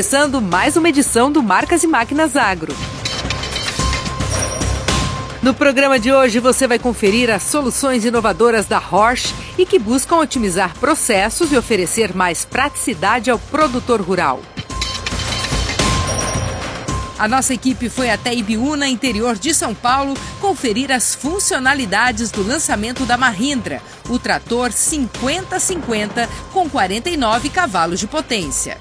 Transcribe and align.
Começando 0.00 0.40
mais 0.40 0.78
uma 0.78 0.88
edição 0.88 1.30
do 1.30 1.42
Marcas 1.42 1.84
e 1.84 1.86
Máquinas 1.86 2.34
Agro. 2.34 2.74
No 5.42 5.52
programa 5.52 5.98
de 5.98 6.10
hoje 6.10 6.40
você 6.40 6.66
vai 6.66 6.78
conferir 6.78 7.28
as 7.28 7.42
soluções 7.42 8.06
inovadoras 8.06 8.64
da 8.64 8.78
Horsch 8.78 9.34
e 9.58 9.66
que 9.66 9.78
buscam 9.78 10.16
otimizar 10.16 10.74
processos 10.78 11.52
e 11.52 11.56
oferecer 11.58 12.16
mais 12.16 12.46
praticidade 12.46 13.30
ao 13.30 13.38
produtor 13.38 14.00
rural. 14.00 14.40
A 17.18 17.28
nossa 17.28 17.52
equipe 17.52 17.90
foi 17.90 18.10
até 18.10 18.34
Ibiúna, 18.34 18.88
interior 18.88 19.36
de 19.36 19.52
São 19.52 19.74
Paulo, 19.74 20.14
conferir 20.40 20.90
as 20.90 21.14
funcionalidades 21.14 22.30
do 22.30 22.42
lançamento 22.42 23.04
da 23.04 23.18
Mahindra, 23.18 23.82
o 24.08 24.18
trator 24.18 24.72
5050 24.72 26.26
com 26.54 26.70
49 26.70 27.50
cavalos 27.50 28.00
de 28.00 28.06
potência. 28.06 28.78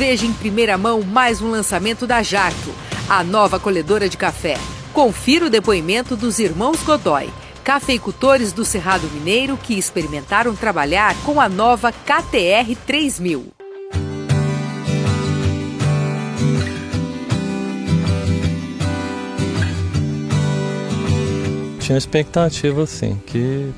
Veja 0.00 0.24
em 0.24 0.32
primeira 0.32 0.78
mão 0.78 1.02
mais 1.02 1.42
um 1.42 1.50
lançamento 1.50 2.06
da 2.06 2.22
Jato 2.22 2.74
a 3.06 3.22
nova 3.22 3.60
colhedora 3.60 4.08
de 4.08 4.16
café. 4.16 4.56
Confira 4.94 5.44
o 5.44 5.50
depoimento 5.50 6.16
dos 6.16 6.38
irmãos 6.38 6.82
Godoy, 6.82 7.28
cafeicultores 7.62 8.50
do 8.50 8.64
Cerrado 8.64 9.06
Mineiro 9.12 9.58
que 9.58 9.78
experimentaram 9.78 10.56
trabalhar 10.56 11.14
com 11.22 11.38
a 11.38 11.50
nova 11.50 11.92
KTR 11.92 12.74
3000. 12.86 13.48
Tinha 21.78 21.98
expectativa, 21.98 22.86
sim, 22.86 23.20
que 23.26 23.70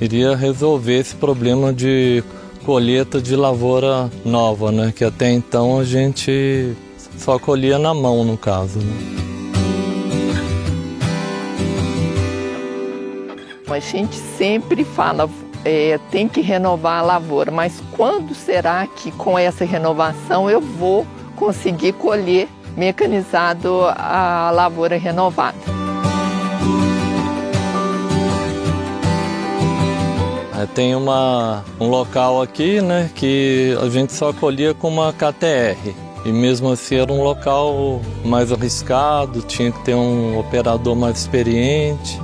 iria 0.00 0.36
resolver 0.36 1.00
esse 1.00 1.16
problema 1.16 1.72
de 1.72 2.22
colheita 2.64 3.20
de 3.20 3.36
lavoura 3.36 4.10
nova, 4.24 4.72
né? 4.72 4.92
Que 4.94 5.04
até 5.04 5.30
então 5.30 5.78
a 5.78 5.84
gente 5.84 6.74
só 7.18 7.38
colhia 7.38 7.78
na 7.78 7.92
mão, 7.94 8.24
no 8.24 8.36
caso. 8.36 8.78
Né? 8.78 9.24
A 13.68 13.78
gente 13.80 14.16
sempre 14.38 14.84
fala, 14.84 15.28
é, 15.64 15.98
tem 16.10 16.28
que 16.28 16.40
renovar 16.40 17.00
a 17.00 17.02
lavoura, 17.02 17.50
mas 17.50 17.82
quando 17.92 18.34
será 18.34 18.86
que 18.86 19.10
com 19.10 19.38
essa 19.38 19.64
renovação 19.64 20.48
eu 20.48 20.60
vou 20.60 21.06
conseguir 21.34 21.92
colher 21.94 22.48
mecanizado 22.76 23.80
a 23.96 24.50
lavoura 24.52 24.96
renovada? 24.96 25.73
Tem 30.74 30.94
uma, 30.94 31.64
um 31.80 31.88
local 31.88 32.40
aqui 32.40 32.80
né, 32.80 33.10
que 33.14 33.76
a 33.82 33.88
gente 33.88 34.12
só 34.12 34.32
colhia 34.32 34.72
com 34.72 34.88
uma 34.88 35.12
KTR. 35.12 35.94
E 36.24 36.32
mesmo 36.32 36.70
assim 36.70 36.96
era 36.96 37.12
um 37.12 37.22
local 37.22 38.00
mais 38.24 38.50
arriscado, 38.50 39.42
tinha 39.42 39.70
que 39.70 39.80
ter 39.80 39.94
um 39.94 40.38
operador 40.38 40.94
mais 40.94 41.18
experiente. 41.18 42.20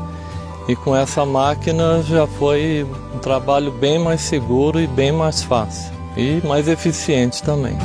E 0.69 0.77
com 0.77 0.95
essa 0.95 1.27
máquina 1.27 2.03
já 2.03 2.27
foi 2.27 2.87
um 3.15 3.19
trabalho 3.19 3.73
bem 3.73 3.99
mais 3.99 4.21
seguro 4.21 4.81
e 4.81 4.87
bem 4.87 5.13
mais 5.13 5.43
fácil. 5.43 5.93
E 6.17 6.41
mais 6.47 6.69
eficiente 6.69 7.43
também. 7.43 7.77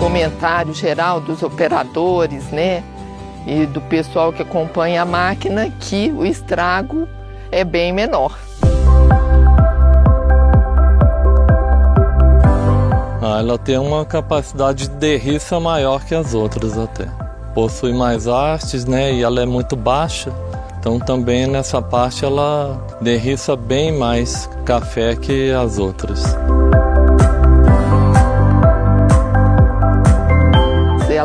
Comentário 0.00 0.74
geral 0.74 1.20
dos 1.20 1.42
operadores, 1.42 2.50
né? 2.50 2.82
E 3.46 3.66
do 3.66 3.80
pessoal 3.82 4.32
que 4.32 4.42
acompanha 4.42 5.02
a 5.02 5.04
máquina 5.04 5.70
que 5.80 6.10
o 6.10 6.24
estrago 6.24 7.08
é 7.52 7.62
bem 7.62 7.92
menor. 7.92 8.38
Ah, 13.22 13.38
ela 13.38 13.58
tem 13.58 13.78
uma 13.78 14.04
capacidade 14.04 14.88
de 14.88 14.94
derriça 14.96 15.58
maior 15.58 16.04
que 16.04 16.14
as 16.14 16.34
outras 16.34 16.78
até. 16.78 17.06
Possui 17.54 17.92
mais 17.92 18.26
hastes, 18.26 18.84
né? 18.84 19.12
E 19.12 19.22
ela 19.22 19.42
é 19.42 19.46
muito 19.46 19.76
baixa. 19.76 20.32
Então 20.78 20.98
também 20.98 21.46
nessa 21.46 21.80
parte 21.80 22.24
ela 22.24 22.78
derriça 23.00 23.56
bem 23.56 23.90
mais 23.96 24.48
café 24.64 25.16
que 25.16 25.50
as 25.50 25.78
outras. 25.78 26.36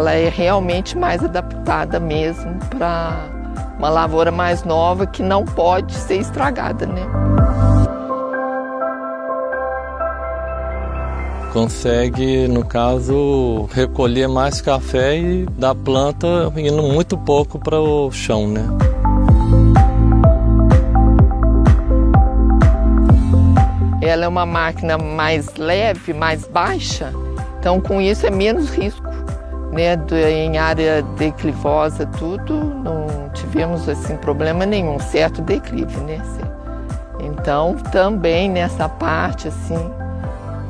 Ela 0.10 0.18
é 0.18 0.30
realmente 0.30 0.98
mais 0.98 1.24
adaptada 1.24 2.00
mesmo 2.00 2.58
para 2.72 3.30
uma 3.78 3.90
lavoura 3.90 4.32
mais 4.32 4.64
nova 4.64 5.06
que 5.06 5.22
não 5.22 5.46
pode 5.46 5.94
ser 5.94 6.18
estragada, 6.18 6.88
né? 6.88 7.06
consegue, 11.54 12.48
no 12.48 12.64
caso, 12.64 13.68
recolher 13.72 14.28
mais 14.28 14.62
café 14.62 15.18
e 15.18 15.46
da 15.46 15.74
planta 15.74 16.28
indo 16.56 16.84
muito 16.84 17.18
pouco 17.18 17.58
para 17.58 17.80
o 17.80 18.12
chão, 18.12 18.48
né? 18.48 18.64
Ela 24.02 24.26
é 24.26 24.28
uma 24.28 24.46
máquina 24.46 24.98
mais 24.98 25.56
leve, 25.56 26.14
mais 26.14 26.48
baixa, 26.48 27.12
então 27.60 27.82
com 27.82 28.00
isso 28.00 28.26
é 28.28 28.30
menos 28.30 28.70
risco, 28.70 29.09
né? 29.72 29.98
Em 30.30 30.58
área 30.58 31.02
declivosa, 31.18 32.06
tudo, 32.06 32.56
não 32.56 33.30
tivemos 33.34 33.88
assim 33.88 34.16
problema 34.18 34.66
nenhum, 34.66 35.00
certo 35.00 35.42
declive, 35.42 35.98
né? 36.02 36.22
Então 37.20 37.76
também 37.92 38.50
nessa 38.50 38.88
parte 38.88 39.48
assim 39.48 39.78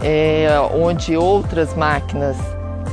é, 0.01 0.47
onde 0.73 1.15
outras 1.17 1.75
máquinas 1.75 2.37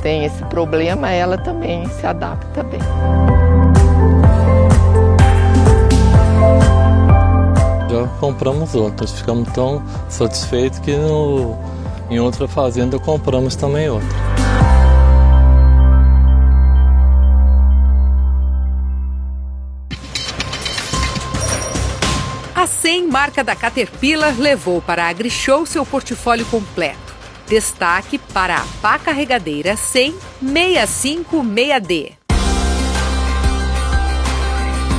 têm 0.01 0.25
esse 0.25 0.43
problema, 0.45 1.09
ela 1.09 1.37
também 1.37 1.87
se 1.89 2.05
adapta 2.05 2.63
bem. 2.63 2.79
Já 7.89 8.07
compramos 8.19 8.75
outras, 8.75 9.11
ficamos 9.11 9.49
tão 9.53 9.81
satisfeitos 10.09 10.79
que 10.79 10.95
no, 10.95 11.55
em 12.09 12.19
outra 12.19 12.47
fazenda 12.47 12.99
compramos 12.99 13.55
também 13.55 13.89
outra. 13.89 14.46
Marca 23.07 23.43
da 23.43 23.55
Caterpillar 23.55 24.37
levou 24.37 24.81
para 24.81 25.05
a 25.05 25.07
AgriShow 25.07 25.65
seu 25.65 25.85
portfólio 25.85 26.45
completo. 26.47 27.15
Destaque 27.47 28.17
para 28.19 28.57
a 28.57 28.65
pá 28.81 28.99
carregadeira 28.99 29.77
100 29.77 30.13
656D. 30.43 32.11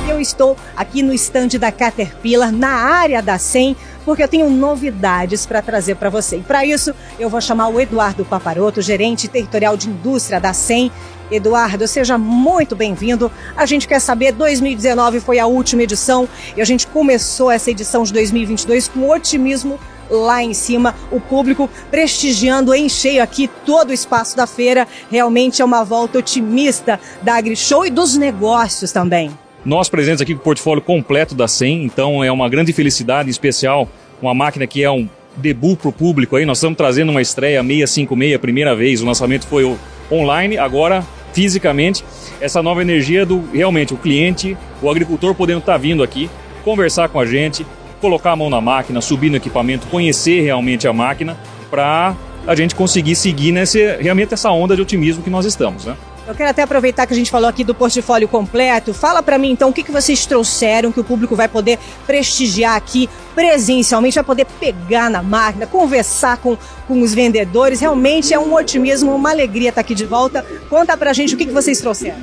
Eu 0.09 0.19
estou 0.19 0.57
aqui 0.75 1.03
no 1.03 1.13
estande 1.13 1.59
da 1.59 1.71
Caterpillar, 1.71 2.51
na 2.51 2.71
área 2.71 3.21
da 3.21 3.37
100, 3.37 3.77
porque 4.09 4.23
eu 4.23 4.27
tenho 4.27 4.49
novidades 4.49 5.45
para 5.45 5.61
trazer 5.61 5.93
para 5.93 6.09
você. 6.09 6.37
E 6.37 6.41
para 6.41 6.65
isso, 6.65 6.95
eu 7.19 7.29
vou 7.29 7.39
chamar 7.39 7.67
o 7.67 7.79
Eduardo 7.79 8.25
Paparoto, 8.25 8.81
gerente 8.81 9.27
territorial 9.27 9.77
de 9.77 9.87
indústria 9.87 10.39
da 10.39 10.51
100, 10.51 10.91
Eduardo, 11.29 11.87
seja 11.87 12.17
muito 12.17 12.75
bem-vindo. 12.75 13.31
A 13.55 13.67
gente 13.67 13.87
quer 13.87 13.99
saber, 13.99 14.31
2019 14.31 15.19
foi 15.19 15.37
a 15.37 15.45
última 15.45 15.83
edição 15.83 16.27
e 16.57 16.61
a 16.61 16.65
gente 16.65 16.87
começou 16.87 17.51
essa 17.51 17.69
edição 17.69 18.01
de 18.01 18.11
2022 18.13 18.87
com 18.87 19.07
otimismo 19.07 19.79
lá 20.09 20.41
em 20.41 20.55
cima, 20.55 20.95
o 21.11 21.21
público 21.21 21.69
prestigiando 21.91 22.73
em 22.73 22.89
cheio 22.89 23.21
aqui 23.21 23.47
todo 23.63 23.91
o 23.91 23.93
espaço 23.93 24.35
da 24.35 24.47
feira. 24.47 24.87
Realmente 25.11 25.61
é 25.61 25.65
uma 25.65 25.83
volta 25.83 26.17
otimista 26.17 26.99
da 27.21 27.35
AgriShow 27.35 27.85
e 27.85 27.91
dos 27.91 28.17
negócios 28.17 28.91
também. 28.91 29.37
Nós 29.69 29.87
presentes 29.87 30.19
aqui 30.19 30.33
com 30.33 30.39
o 30.39 30.43
portfólio 30.43 30.81
completo 30.81 31.35
da 31.35 31.47
100, 31.47 31.83
então 31.83 32.23
é 32.23 32.31
uma 32.31 32.49
grande 32.49 32.73
felicidade, 32.73 33.29
especial 33.29 33.87
uma 34.19 34.33
máquina 34.33 34.65
que 34.65 34.83
é 34.83 34.89
um 34.89 35.07
debut 35.37 35.77
para 35.77 35.89
o 35.89 35.93
público 35.93 36.35
aí. 36.35 36.43
Nós 36.43 36.57
estamos 36.57 36.75
trazendo 36.75 37.11
uma 37.11 37.21
estreia 37.21 37.61
656, 37.61 38.41
primeira 38.41 38.75
vez. 38.75 38.99
O 38.99 39.05
lançamento 39.05 39.45
foi 39.45 39.77
online, 40.11 40.57
agora 40.57 41.05
fisicamente 41.33 42.03
essa 42.41 42.63
nova 42.63 42.81
energia 42.81 43.27
do 43.27 43.47
realmente 43.53 43.93
o 43.93 43.97
cliente, 43.97 44.57
o 44.81 44.89
agricultor 44.89 45.35
podendo 45.35 45.59
estar 45.59 45.73
tá 45.73 45.77
vindo 45.77 46.01
aqui, 46.01 46.27
conversar 46.63 47.07
com 47.09 47.19
a 47.19 47.25
gente, 47.27 47.63
colocar 48.01 48.31
a 48.31 48.35
mão 48.35 48.49
na 48.49 48.59
máquina, 48.59 48.99
subir 49.01 49.29
no 49.29 49.37
equipamento, 49.37 49.85
conhecer 49.85 50.41
realmente 50.41 50.87
a 50.87 50.93
máquina 50.93 51.37
para 51.69 52.15
a 52.47 52.55
gente 52.55 52.73
conseguir 52.73 53.13
seguir 53.13 53.51
nesse, 53.51 53.97
realmente 53.97 54.33
essa 54.33 54.49
onda 54.49 54.75
de 54.75 54.81
otimismo 54.81 55.21
que 55.21 55.29
nós 55.29 55.45
estamos, 55.45 55.85
né? 55.85 55.95
Eu 56.29 56.35
quero 56.35 56.51
até 56.51 56.61
aproveitar 56.61 57.07
que 57.07 57.13
a 57.13 57.15
gente 57.15 57.31
falou 57.31 57.49
aqui 57.49 57.63
do 57.63 57.73
portfólio 57.73 58.27
completo. 58.27 58.93
Fala 58.93 59.23
para 59.23 59.35
mim 59.39 59.49
então 59.49 59.69
o 59.69 59.73
que, 59.73 59.81
que 59.81 59.91
vocês 59.91 60.27
trouxeram 60.27 60.91
que 60.91 60.99
o 60.99 61.03
público 61.03 61.35
vai 61.35 61.47
poder 61.47 61.79
prestigiar 62.05 62.75
aqui 62.75 63.09
presencialmente, 63.33 64.13
vai 64.13 64.23
poder 64.23 64.45
pegar 64.59 65.09
na 65.09 65.23
máquina, 65.23 65.65
conversar 65.65 66.37
com, 66.37 66.55
com 66.87 67.01
os 67.01 67.15
vendedores. 67.15 67.79
Realmente 67.79 68.31
é 68.31 68.37
um 68.37 68.53
otimismo, 68.53 69.15
uma 69.15 69.31
alegria 69.31 69.69
estar 69.69 69.81
aqui 69.81 69.95
de 69.95 70.05
volta. 70.05 70.45
Conta 70.69 70.95
pra 70.95 71.13
gente 71.13 71.33
o 71.33 71.37
que, 71.37 71.47
que 71.47 71.51
vocês 71.51 71.81
trouxeram. 71.81 72.19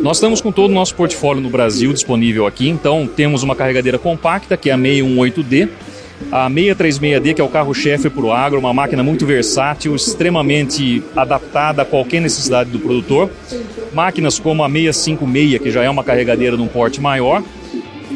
Nós 0.00 0.16
estamos 0.16 0.40
com 0.40 0.50
todo 0.50 0.72
o 0.72 0.74
nosso 0.74 0.96
portfólio 0.96 1.40
no 1.40 1.48
Brasil 1.48 1.92
disponível 1.92 2.44
aqui, 2.44 2.68
então 2.68 3.06
temos 3.06 3.44
uma 3.44 3.54
carregadeira 3.54 4.00
compacta, 4.00 4.56
que 4.56 4.68
é 4.68 4.72
a 4.72 4.76
618D, 4.76 5.68
a 6.30 6.50
636D, 6.50 7.34
que 7.34 7.40
é 7.40 7.44
o 7.44 7.48
carro-chefe 7.48 8.10
para 8.10 8.24
o 8.24 8.32
agro, 8.32 8.58
uma 8.58 8.74
máquina 8.74 9.02
muito 9.02 9.24
versátil, 9.24 9.94
extremamente 9.94 11.02
adaptada 11.16 11.82
a 11.82 11.84
qualquer 11.84 12.20
necessidade 12.20 12.70
do 12.70 12.78
produtor. 12.78 13.30
Máquinas 13.92 14.38
como 14.38 14.62
a 14.62 14.68
656, 14.68 15.62
que 15.62 15.70
já 15.70 15.82
é 15.82 15.90
uma 15.90 16.04
carregadeira 16.04 16.56
num 16.56 16.68
porte 16.68 17.00
maior, 17.00 17.42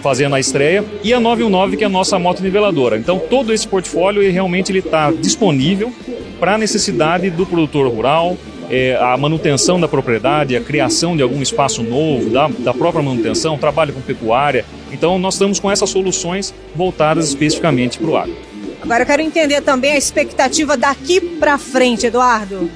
fazendo 0.03 0.35
a 0.35 0.41
estreia, 0.41 0.85
e 1.03 1.15
a 1.15 1.21
919, 1.21 1.77
que 1.77 1.85
é 1.85 1.87
a 1.87 1.91
nossa 1.91 2.19
moto 2.19 2.43
niveladora. 2.43 2.99
Então, 2.99 3.19
todo 3.19 3.53
esse 3.53 3.67
portfólio 3.67 4.31
realmente 4.31 4.77
está 4.77 5.11
disponível 5.11 5.93
para 6.41 6.55
a 6.55 6.59
necessidade 6.59 7.31
do 7.31 7.47
produtor 7.47 7.89
rural, 7.89 8.37
é, 8.73 8.97
a 8.99 9.15
manutenção 9.19 9.79
da 9.79 9.87
propriedade, 9.87 10.57
a 10.57 10.61
criação 10.61 11.15
de 11.15 11.23
algum 11.23 11.43
espaço 11.43 11.83
novo, 11.83 12.31
da, 12.31 12.49
da 12.49 12.73
própria 12.73 13.03
manutenção, 13.03 13.59
trabalho 13.59 13.93
com 13.93 14.01
pecuária. 14.01 14.65
Então, 14.91 15.19
nós 15.19 15.35
estamos 15.35 15.61
com 15.61 15.71
essas 15.71 15.91
soluções 15.91 16.55
voltadas 16.75 17.29
especificamente 17.29 17.99
para 17.99 18.11
o 18.11 18.17
agro. 18.17 18.35
Agora 18.81 19.03
eu 19.03 19.07
quero 19.07 19.23
entender 19.23 19.61
também 19.61 19.93
a 19.93 19.97
expectativa 19.97 20.77
daqui 20.77 21.21
para 21.21 21.57
frente, 21.59 22.07
Eduardo. 22.07 22.69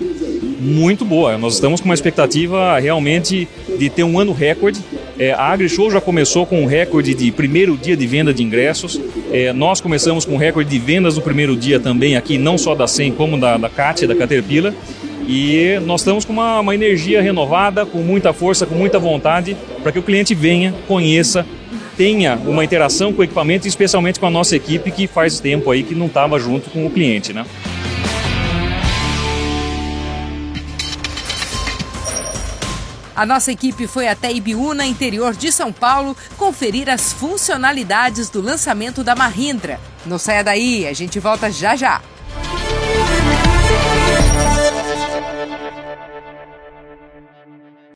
Muito 0.60 1.04
boa. 1.04 1.36
Nós 1.36 1.54
estamos 1.54 1.80
com 1.80 1.86
uma 1.86 1.94
expectativa 1.94 2.78
realmente 2.78 3.48
de 3.78 3.90
ter 3.90 4.04
um 4.04 4.18
ano 4.18 4.32
recorde. 4.32 4.80
É, 5.18 5.32
a 5.32 5.44
AgriShow 5.46 5.90
já 5.90 6.00
começou 6.00 6.46
com 6.46 6.62
um 6.62 6.66
recorde 6.66 7.14
de 7.14 7.32
primeiro 7.32 7.76
dia 7.76 7.96
de 7.96 8.06
venda 8.06 8.32
de 8.32 8.42
ingressos. 8.42 9.00
É, 9.32 9.52
nós 9.52 9.80
começamos 9.80 10.24
com 10.24 10.34
um 10.34 10.38
recorde 10.38 10.70
de 10.70 10.78
vendas 10.78 11.16
no 11.16 11.22
primeiro 11.22 11.56
dia 11.56 11.80
também 11.80 12.16
aqui, 12.16 12.38
não 12.38 12.56
só 12.56 12.74
da 12.74 12.86
SEM, 12.86 13.12
como 13.12 13.38
da, 13.38 13.56
da 13.56 13.68
CAT, 13.68 14.06
da 14.06 14.14
Caterpillar. 14.14 14.74
E 15.26 15.80
nós 15.84 16.02
estamos 16.02 16.24
com 16.24 16.32
uma, 16.32 16.60
uma 16.60 16.74
energia 16.74 17.20
renovada, 17.20 17.84
com 17.84 17.98
muita 17.98 18.32
força, 18.32 18.64
com 18.64 18.76
muita 18.76 18.98
vontade, 18.98 19.56
para 19.82 19.90
que 19.90 19.98
o 19.98 20.02
cliente 20.02 20.34
venha, 20.34 20.72
conheça, 20.86 21.44
tenha 21.96 22.36
uma 22.36 22.64
interação 22.64 23.12
com 23.12 23.22
o 23.22 23.24
equipamento, 23.24 23.66
especialmente 23.66 24.20
com 24.20 24.26
a 24.26 24.30
nossa 24.30 24.54
equipe 24.54 24.90
que 24.92 25.06
faz 25.08 25.40
tempo 25.40 25.70
aí 25.70 25.82
que 25.82 25.94
não 25.94 26.06
estava 26.06 26.38
junto 26.38 26.70
com 26.70 26.86
o 26.86 26.90
cliente, 26.90 27.32
né? 27.32 27.44
A 33.16 33.24
nossa 33.24 33.50
equipe 33.50 33.86
foi 33.86 34.06
até 34.08 34.30
Ibiúna, 34.30 34.84
interior 34.84 35.34
de 35.34 35.50
São 35.50 35.72
Paulo, 35.72 36.14
conferir 36.36 36.90
as 36.90 37.14
funcionalidades 37.14 38.28
do 38.28 38.42
lançamento 38.42 39.02
da 39.02 39.16
Mahindra. 39.16 39.80
Não 40.04 40.18
saia 40.18 40.44
daí, 40.44 40.86
a 40.86 40.92
gente 40.92 41.18
volta 41.18 41.50
já 41.50 41.74
já. 41.74 42.02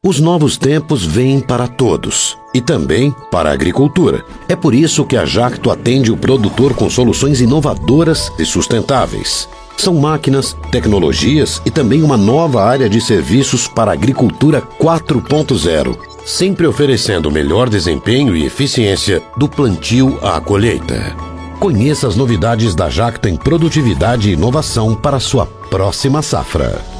Os 0.03 0.19
novos 0.19 0.57
tempos 0.57 1.05
vêm 1.05 1.41
para 1.41 1.69
todos 1.69 2.39
e 2.55 2.61
também 2.63 3.15
para 3.31 3.51
a 3.51 3.53
agricultura. 3.53 4.25
É 4.49 4.57
por 4.57 4.75
isso 4.75 5.05
que 5.05 5.15
a 5.15 5.27
Jacto 5.27 5.71
atende 5.71 6.11
o 6.11 6.17
produtor 6.17 6.73
com 6.73 6.89
soluções 6.89 7.43
inovadoras 7.43 8.33
e 8.39 8.47
sustentáveis. 8.47 9.47
São 9.77 9.93
máquinas, 9.97 10.57
tecnologias 10.73 11.61
e 11.67 11.71
também 11.71 12.03
uma 12.03 12.17
nova 12.17 12.65
área 12.65 12.89
de 12.89 12.99
serviços 12.99 13.69
para 13.69 13.91
a 13.91 13.95
agricultura 13.95 14.63
4.0, 14.81 15.95
sempre 16.25 16.67
oferecendo 16.67 17.31
melhor 17.31 17.69
desempenho 17.69 18.35
e 18.35 18.47
eficiência 18.47 19.23
do 19.37 19.47
plantio 19.47 20.19
à 20.23 20.41
colheita. 20.41 21.15
Conheça 21.59 22.09
as 22.09 22.17
novidades 22.17 22.75
da 22.75 22.89
Jacto 22.89 23.29
em 23.29 23.37
produtividade 23.37 24.31
e 24.31 24.33
inovação 24.33 24.95
para 24.95 25.21
sua 25.21 25.45
próxima 25.45 26.23
safra. 26.23 27.00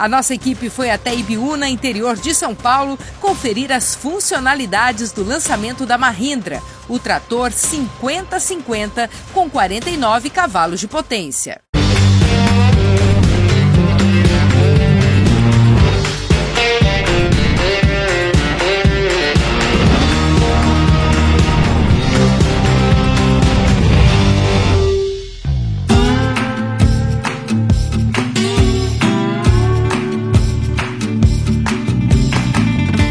A 0.00 0.08
nossa 0.08 0.32
equipe 0.32 0.70
foi 0.70 0.90
até 0.90 1.14
Ibiúna, 1.14 1.68
interior 1.68 2.16
de 2.16 2.34
São 2.34 2.54
Paulo, 2.54 2.98
conferir 3.20 3.70
as 3.70 3.94
funcionalidades 3.94 5.12
do 5.12 5.22
lançamento 5.22 5.84
da 5.84 5.98
Mahindra, 5.98 6.62
o 6.88 6.98
trator 6.98 7.52
5050 7.52 9.10
com 9.34 9.50
49 9.50 10.30
cavalos 10.30 10.80
de 10.80 10.88
potência. 10.88 11.60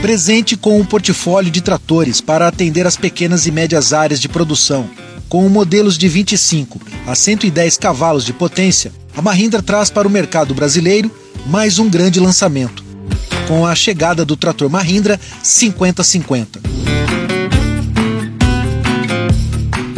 Presente 0.09 0.57
com 0.57 0.79
um 0.79 0.83
portfólio 0.83 1.51
de 1.51 1.61
tratores 1.61 2.19
para 2.19 2.47
atender 2.47 2.87
as 2.87 2.97
pequenas 2.97 3.45
e 3.45 3.51
médias 3.51 3.93
áreas 3.93 4.19
de 4.19 4.27
produção. 4.27 4.89
Com 5.29 5.47
modelos 5.47 5.99
de 5.99 6.07
25 6.07 6.81
a 7.05 7.13
110 7.13 7.77
cavalos 7.77 8.25
de 8.25 8.33
potência, 8.33 8.91
a 9.15 9.21
Mahindra 9.21 9.61
traz 9.61 9.91
para 9.91 10.07
o 10.07 10.11
mercado 10.11 10.55
brasileiro 10.55 11.11
mais 11.45 11.77
um 11.77 11.87
grande 11.87 12.19
lançamento, 12.19 12.83
com 13.47 13.67
a 13.67 13.75
chegada 13.75 14.25
do 14.25 14.35
trator 14.35 14.67
Mahindra 14.67 15.19
5050. 15.43 16.59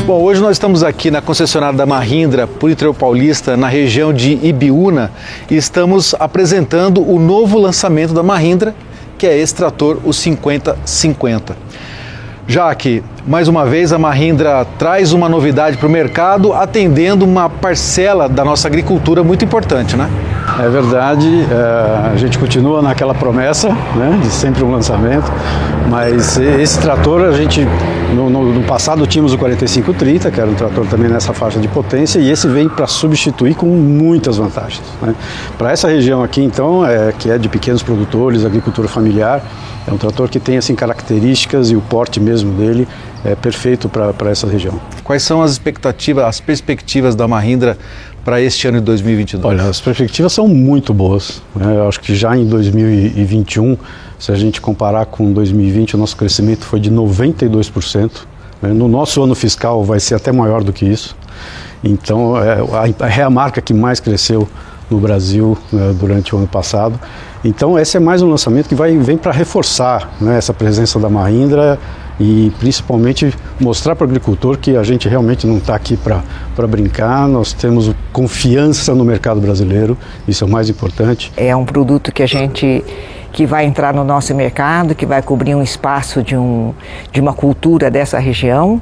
Bom, 0.06 0.24
hoje 0.24 0.42
nós 0.42 0.58
estamos 0.58 0.84
aqui 0.84 1.10
na 1.10 1.22
concessionária 1.22 1.78
da 1.78 1.86
Mahindra, 1.86 2.50
interior 2.64 2.94
paulista, 2.94 3.56
na 3.56 3.70
região 3.70 4.12
de 4.12 4.38
Ibiúna, 4.44 5.10
e 5.50 5.56
estamos 5.56 6.14
apresentando 6.20 7.02
o 7.02 7.18
novo 7.18 7.58
lançamento 7.58 8.14
da 8.14 8.22
Mahindra, 8.22 8.76
que 9.22 9.28
é 9.28 9.38
esse 9.38 9.54
trator, 9.54 10.00
o 10.04 10.12
5050. 10.12 11.56
Já 12.48 12.74
que, 12.74 13.04
mais 13.28 13.48
uma 13.48 13.68
vez, 13.68 13.94
a 13.94 14.00
Mahindra 14.00 14.66
traz 14.80 15.14
uma 15.14 15.30
novidade 15.30 15.78
para 15.78 15.88
o 15.88 15.92
mercado, 15.92 16.54
atendendo 16.54 17.24
uma 17.24 17.48
parcela 17.48 18.28
da 18.28 18.44
nossa 18.44 18.68
agricultura 18.68 19.24
muito 19.24 19.46
importante, 19.46 19.96
né? 19.96 20.10
É 20.62 20.70
verdade, 20.70 21.28
é, 21.28 22.12
a 22.14 22.16
gente 22.18 22.38
continua 22.38 22.84
naquela 22.84 23.16
promessa 23.16 23.70
né, 23.70 24.20
de 24.22 24.30
sempre 24.30 24.64
um 24.64 24.70
lançamento, 24.70 25.26
mas 25.90 26.38
esse 26.38 26.80
trator 26.80 27.22
a 27.22 27.32
gente, 27.32 27.68
no, 28.14 28.30
no, 28.30 28.54
no, 28.54 28.64
passado 28.64 29.08
tínhamos 29.08 29.34
o 29.34 29.40
4530, 29.40 30.30
que 30.30 30.40
era 30.40 30.48
um 30.48 30.54
trator 30.54 30.86
também 30.86 31.10
nessa 31.10 31.34
faixa 31.34 31.60
de 31.60 31.68
potência, 31.68 32.20
e 32.20 32.30
esse 32.30 32.48
vem 32.48 32.70
para 32.70 32.86
substituir 32.86 33.56
com 33.56 33.66
muitas 33.66 34.38
vantagens. 34.38 34.84
Né? 35.02 35.16
Para 35.58 35.72
essa 35.72 35.88
região 35.88 36.22
aqui, 36.22 36.44
então, 36.44 36.86
é, 36.86 37.12
que 37.12 37.32
é 37.32 37.40
de 37.40 37.50
pequenos 37.50 37.82
produtores, 37.82 38.46
agricultura 38.46 38.88
familiar, 38.88 39.42
é 39.88 39.92
um 39.92 39.98
trator 39.98 40.30
que 40.30 40.40
tem 40.40 40.58
assim 40.60 40.76
características 40.76 41.72
e 41.72 41.76
o 41.76 41.82
porte 41.82 42.20
mesmo 42.20 42.54
dele 42.54 42.88
é 43.26 43.36
perfeito 43.36 43.90
para 43.90 44.30
essa 44.30 44.48
região. 44.48 44.80
Quais 45.04 45.24
são 45.24 45.42
as 45.42 45.52
expectativas, 45.52 46.24
as 46.26 46.40
perspectivas 46.40 47.16
da 47.16 47.28
Mahindra 47.28 47.78
para 48.24 48.42
este 48.42 48.68
ano 48.68 48.80
de 48.80 48.86
2022? 48.86 49.44
Olha, 49.44 49.70
as 49.70 49.82
perspectivas 49.82 50.32
são 50.34 50.48
muito 50.48 50.94
boas. 50.94 51.42
Né? 51.56 51.76
Eu 51.76 51.88
acho 51.88 52.00
que 52.00 52.16
já 52.16 52.36
em 52.36 52.46
2021, 52.46 53.78
se 54.20 54.32
a 54.32 54.36
gente 54.36 54.62
comparar 54.62 55.06
com 55.06 55.32
2020, 55.32 55.96
o 55.96 55.98
nosso 55.98 56.16
crescimento 56.16 56.66
foi 56.66 56.80
de 56.80 56.92
92%. 56.92 58.12
Né? 58.62 58.70
No 58.74 58.88
nosso 58.88 59.22
ano 59.24 59.36
fiscal 59.36 59.84
vai 59.84 60.00
ser 60.00 60.16
até 60.16 60.32
maior 60.32 60.64
do 60.64 60.72
que 60.72 60.86
isso. 60.86 61.16
Então 61.84 62.34
é 62.38 63.24
a 63.24 63.30
marca 63.30 63.60
que 63.62 63.74
mais 63.74 64.00
cresceu 64.00 64.48
no 64.90 65.00
Brasil 65.00 65.58
né, 65.72 65.96
durante 66.00 66.36
o 66.36 66.38
ano 66.38 66.48
passado. 66.48 67.00
Então 67.44 67.80
esse 67.80 67.98
é 67.98 68.00
mais 68.00 68.22
um 68.22 68.30
lançamento 68.30 68.68
que 68.68 68.76
vai, 68.76 68.96
vem 68.98 69.18
para 69.18 69.32
reforçar 69.32 70.12
né, 70.22 70.38
essa 70.38 70.54
presença 70.54 71.00
da 71.00 71.10
Mahindra 71.10 71.80
e 72.20 72.52
principalmente 72.60 73.34
mostrar 73.60 73.96
para 73.96 74.06
o 74.06 74.10
agricultor 74.10 74.58
que 74.58 74.76
a 74.76 74.84
gente 74.84 75.08
realmente 75.08 75.48
não 75.48 75.58
está 75.58 75.76
aqui 75.76 75.98
para 75.98 76.68
brincar, 76.68 77.28
nós 77.28 77.54
temos 77.54 77.92
confiança 78.14 78.94
no 78.94 79.04
mercado 79.04 79.40
brasileiro, 79.40 79.98
isso 80.28 80.44
é 80.44 80.48
o 80.48 80.50
mais 80.50 80.70
importante. 80.70 81.32
É 81.36 81.56
um 81.56 81.66
produto 81.66 82.12
que 82.12 82.22
a 82.22 82.28
gente 82.28 82.84
que 83.32 83.46
vai 83.46 83.66
entrar 83.66 83.94
no 83.94 84.04
nosso 84.04 84.36
mercado, 84.36 84.94
que 84.94 85.06
vai 85.06 85.22
cobrir 85.22 85.56
um 85.56 85.64
espaço 85.64 86.22
de, 86.22 86.36
um, 86.36 86.74
de 87.12 87.22
uma 87.22 87.34
cultura 87.34 87.90
dessa 87.90 88.20
região 88.20 88.82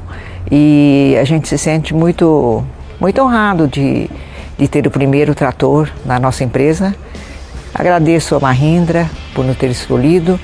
e 0.51 1.15
a 1.19 1.23
gente 1.23 1.47
se 1.47 1.57
sente 1.57 1.93
muito, 1.93 2.63
muito 2.99 3.21
honrado 3.21 3.67
de, 3.67 4.09
de 4.57 4.67
ter 4.67 4.87
o 4.87 4.91
primeiro 4.91 5.35
trator 5.35 5.89
na 6.03 6.19
nossa 6.19 6.43
empresa. 6.43 6.95
Agradeço 7.73 8.35
a 8.35 8.39
Mahindra 8.39 9.07
por 9.35 9.45
nos 9.45 9.55
ter 9.55 9.69
escolhido 9.69 10.39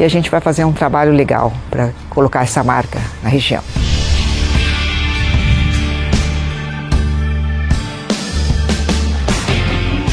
e 0.00 0.04
a 0.04 0.08
gente 0.08 0.30
vai 0.30 0.40
fazer 0.40 0.64
um 0.64 0.72
trabalho 0.72 1.12
legal 1.12 1.52
para 1.70 1.92
colocar 2.08 2.42
essa 2.42 2.64
marca 2.64 2.98
na 3.22 3.28
região. 3.28 3.62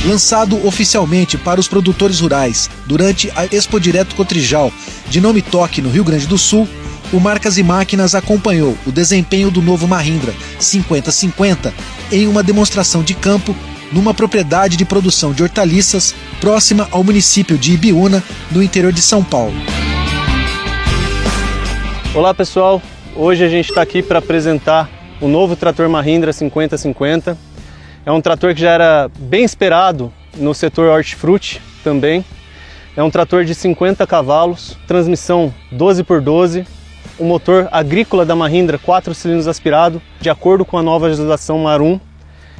Lançado 0.05 0.65
oficialmente 0.67 1.37
para 1.37 1.59
os 1.59 1.69
produtores 1.69 2.19
rurais 2.19 2.69
durante 2.85 3.31
a 3.33 3.45
Expo 3.45 3.79
Direto 3.79 4.13
Cotrijal 4.13 4.73
de 5.07 5.21
Nome 5.21 5.41
Toque 5.41 5.81
no 5.81 5.89
Rio 5.89 6.03
Grande 6.03 6.27
do 6.27 6.37
Sul, 6.37 6.67
o 7.13 7.19
Marcas 7.21 7.57
e 7.57 7.63
Máquinas 7.63 8.13
acompanhou 8.13 8.77
o 8.85 8.91
desempenho 8.91 9.49
do 9.49 9.61
novo 9.61 9.87
Mahindra 9.87 10.33
5050 10.59 11.73
em 12.11 12.27
uma 12.27 12.43
demonstração 12.43 13.03
de 13.03 13.13
campo 13.13 13.55
numa 13.91 14.13
propriedade 14.13 14.75
de 14.75 14.85
produção 14.85 15.33
de 15.33 15.43
hortaliças 15.43 16.13
próxima 16.39 16.87
ao 16.91 17.03
município 17.03 17.57
de 17.57 17.73
Ibiúna, 17.73 18.23
no 18.51 18.61
interior 18.61 18.91
de 18.91 19.01
São 19.01 19.23
Paulo. 19.23 19.55
Olá 22.15 22.33
pessoal, 22.33 22.81
hoje 23.15 23.43
a 23.43 23.49
gente 23.49 23.69
está 23.69 23.81
aqui 23.81 24.01
para 24.01 24.19
apresentar 24.19 24.89
o 25.21 25.27
novo 25.27 25.55
trator 25.55 25.87
Mahindra 25.87 26.33
5050. 26.33 27.37
É 28.05 28.11
um 28.11 28.21
trator 28.21 28.55
que 28.55 28.61
já 28.61 28.71
era 28.71 29.11
bem 29.19 29.43
esperado 29.43 30.11
no 30.35 30.53
setor 30.53 30.89
hortifruti 30.89 31.61
também. 31.83 32.25
É 32.95 33.03
um 33.03 33.11
trator 33.11 33.43
de 33.45 33.53
50 33.53 34.07
cavalos, 34.07 34.75
transmissão 34.87 35.53
12 35.71 36.03
por 36.03 36.21
12, 36.21 36.65
o 37.19 37.25
motor 37.25 37.67
agrícola 37.71 38.25
da 38.25 38.35
Mahindra 38.35 38.79
4 38.79 39.13
cilindros 39.13 39.47
aspirado, 39.47 40.01
de 40.19 40.29
acordo 40.29 40.65
com 40.65 40.77
a 40.77 40.81
nova 40.81 41.07
legislação 41.07 41.59
Marum. 41.59 41.99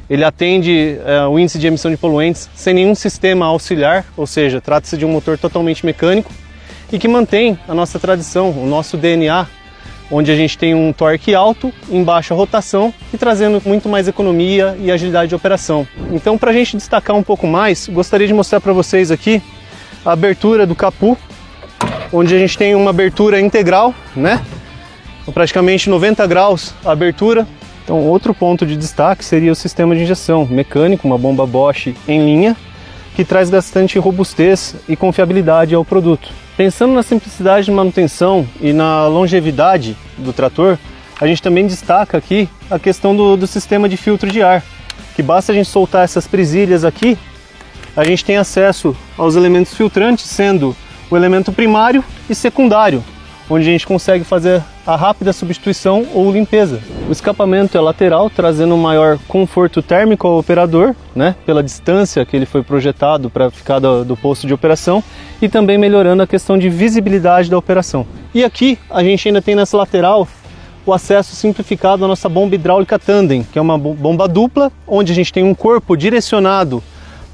Ele 0.08 0.24
atende 0.24 0.98
é, 1.04 1.26
o 1.26 1.38
índice 1.38 1.58
de 1.58 1.66
emissão 1.66 1.90
de 1.90 1.96
poluentes 1.96 2.48
sem 2.54 2.74
nenhum 2.74 2.94
sistema 2.94 3.46
auxiliar, 3.46 4.04
ou 4.16 4.26
seja, 4.26 4.60
trata-se 4.60 4.96
de 4.96 5.04
um 5.04 5.10
motor 5.10 5.36
totalmente 5.36 5.84
mecânico 5.84 6.30
e 6.92 6.98
que 6.98 7.08
mantém 7.08 7.58
a 7.68 7.74
nossa 7.74 7.98
tradição, 7.98 8.50
o 8.50 8.66
nosso 8.66 8.96
DNA, 8.96 9.46
onde 10.10 10.32
a 10.32 10.36
gente 10.36 10.56
tem 10.56 10.74
um 10.74 10.92
torque 10.92 11.34
alto 11.34 11.72
em 11.90 12.02
baixa 12.02 12.34
rotação 12.34 12.92
e 13.12 13.18
trazendo 13.18 13.60
muito 13.64 13.88
mais 13.88 14.08
economia 14.08 14.76
e 14.80 14.90
agilidade 14.90 15.28
de 15.28 15.34
operação. 15.34 15.86
Então, 16.12 16.38
para 16.38 16.50
a 16.50 16.54
gente 16.54 16.76
destacar 16.76 17.14
um 17.14 17.22
pouco 17.22 17.46
mais, 17.46 17.88
gostaria 17.88 18.26
de 18.26 18.32
mostrar 18.32 18.60
para 18.60 18.72
vocês 18.72 19.10
aqui 19.10 19.42
a 20.04 20.12
abertura 20.12 20.66
do 20.66 20.74
capu 20.74 21.16
onde 22.12 22.34
a 22.34 22.38
gente 22.38 22.56
tem 22.56 22.74
uma 22.74 22.90
abertura 22.90 23.40
integral, 23.40 23.94
né? 24.16 24.42
Praticamente 25.32 25.90
90 25.90 26.26
graus 26.26 26.74
a 26.84 26.92
abertura. 26.92 27.46
Então, 27.84 27.98
outro 28.06 28.34
ponto 28.34 28.66
de 28.66 28.76
destaque 28.76 29.24
seria 29.24 29.52
o 29.52 29.54
sistema 29.54 29.94
de 29.94 30.02
injeção 30.02 30.46
mecânico, 30.46 31.06
uma 31.06 31.18
bomba 31.18 31.46
Bosch 31.46 31.94
em 32.06 32.24
linha, 32.24 32.56
que 33.18 33.24
traz 33.24 33.50
bastante 33.50 33.98
robustez 33.98 34.76
e 34.88 34.94
confiabilidade 34.94 35.74
ao 35.74 35.84
produto. 35.84 36.30
Pensando 36.56 36.94
na 36.94 37.02
simplicidade 37.02 37.64
de 37.66 37.72
manutenção 37.72 38.46
e 38.60 38.72
na 38.72 39.08
longevidade 39.08 39.96
do 40.16 40.32
trator, 40.32 40.78
a 41.20 41.26
gente 41.26 41.42
também 41.42 41.66
destaca 41.66 42.16
aqui 42.16 42.48
a 42.70 42.78
questão 42.78 43.16
do, 43.16 43.36
do 43.36 43.44
sistema 43.44 43.88
de 43.88 43.96
filtro 43.96 44.30
de 44.30 44.40
ar, 44.40 44.62
que 45.16 45.22
basta 45.24 45.50
a 45.50 45.54
gente 45.56 45.68
soltar 45.68 46.04
essas 46.04 46.28
presilhas 46.28 46.84
aqui, 46.84 47.18
a 47.96 48.04
gente 48.04 48.24
tem 48.24 48.36
acesso 48.36 48.96
aos 49.16 49.34
elementos 49.34 49.74
filtrantes, 49.74 50.26
sendo 50.26 50.76
o 51.10 51.16
elemento 51.16 51.50
primário 51.50 52.04
e 52.30 52.36
secundário, 52.36 53.02
onde 53.50 53.68
a 53.68 53.72
gente 53.72 53.84
consegue 53.84 54.22
fazer 54.22 54.62
a 54.88 54.96
rápida 54.96 55.34
substituição 55.34 56.06
ou 56.14 56.32
limpeza. 56.32 56.80
O 57.06 57.12
escapamento 57.12 57.76
é 57.76 57.80
lateral, 57.80 58.30
trazendo 58.30 58.74
um 58.74 58.80
maior 58.80 59.18
conforto 59.28 59.82
térmico 59.82 60.26
ao 60.26 60.38
operador, 60.38 60.94
né, 61.14 61.34
pela 61.44 61.62
distância 61.62 62.24
que 62.24 62.34
ele 62.34 62.46
foi 62.46 62.62
projetado 62.62 63.28
para 63.28 63.50
ficar 63.50 63.80
do, 63.80 64.02
do 64.02 64.16
posto 64.16 64.46
de 64.46 64.54
operação, 64.54 65.04
e 65.42 65.48
também 65.48 65.76
melhorando 65.76 66.22
a 66.22 66.26
questão 66.26 66.56
de 66.56 66.70
visibilidade 66.70 67.50
da 67.50 67.58
operação. 67.58 68.06
E 68.34 68.42
aqui 68.42 68.78
a 68.88 69.04
gente 69.04 69.28
ainda 69.28 69.42
tem 69.42 69.54
nessa 69.54 69.76
lateral 69.76 70.26
o 70.86 70.92
acesso 70.94 71.36
simplificado 71.36 72.06
à 72.06 72.08
nossa 72.08 72.26
bomba 72.26 72.54
hidráulica 72.54 72.98
tandem, 72.98 73.42
que 73.42 73.58
é 73.58 73.62
uma 73.62 73.76
bomba 73.76 74.26
dupla, 74.26 74.72
onde 74.86 75.12
a 75.12 75.14
gente 75.14 75.34
tem 75.34 75.44
um 75.44 75.54
corpo 75.54 75.98
direcionado 75.98 76.82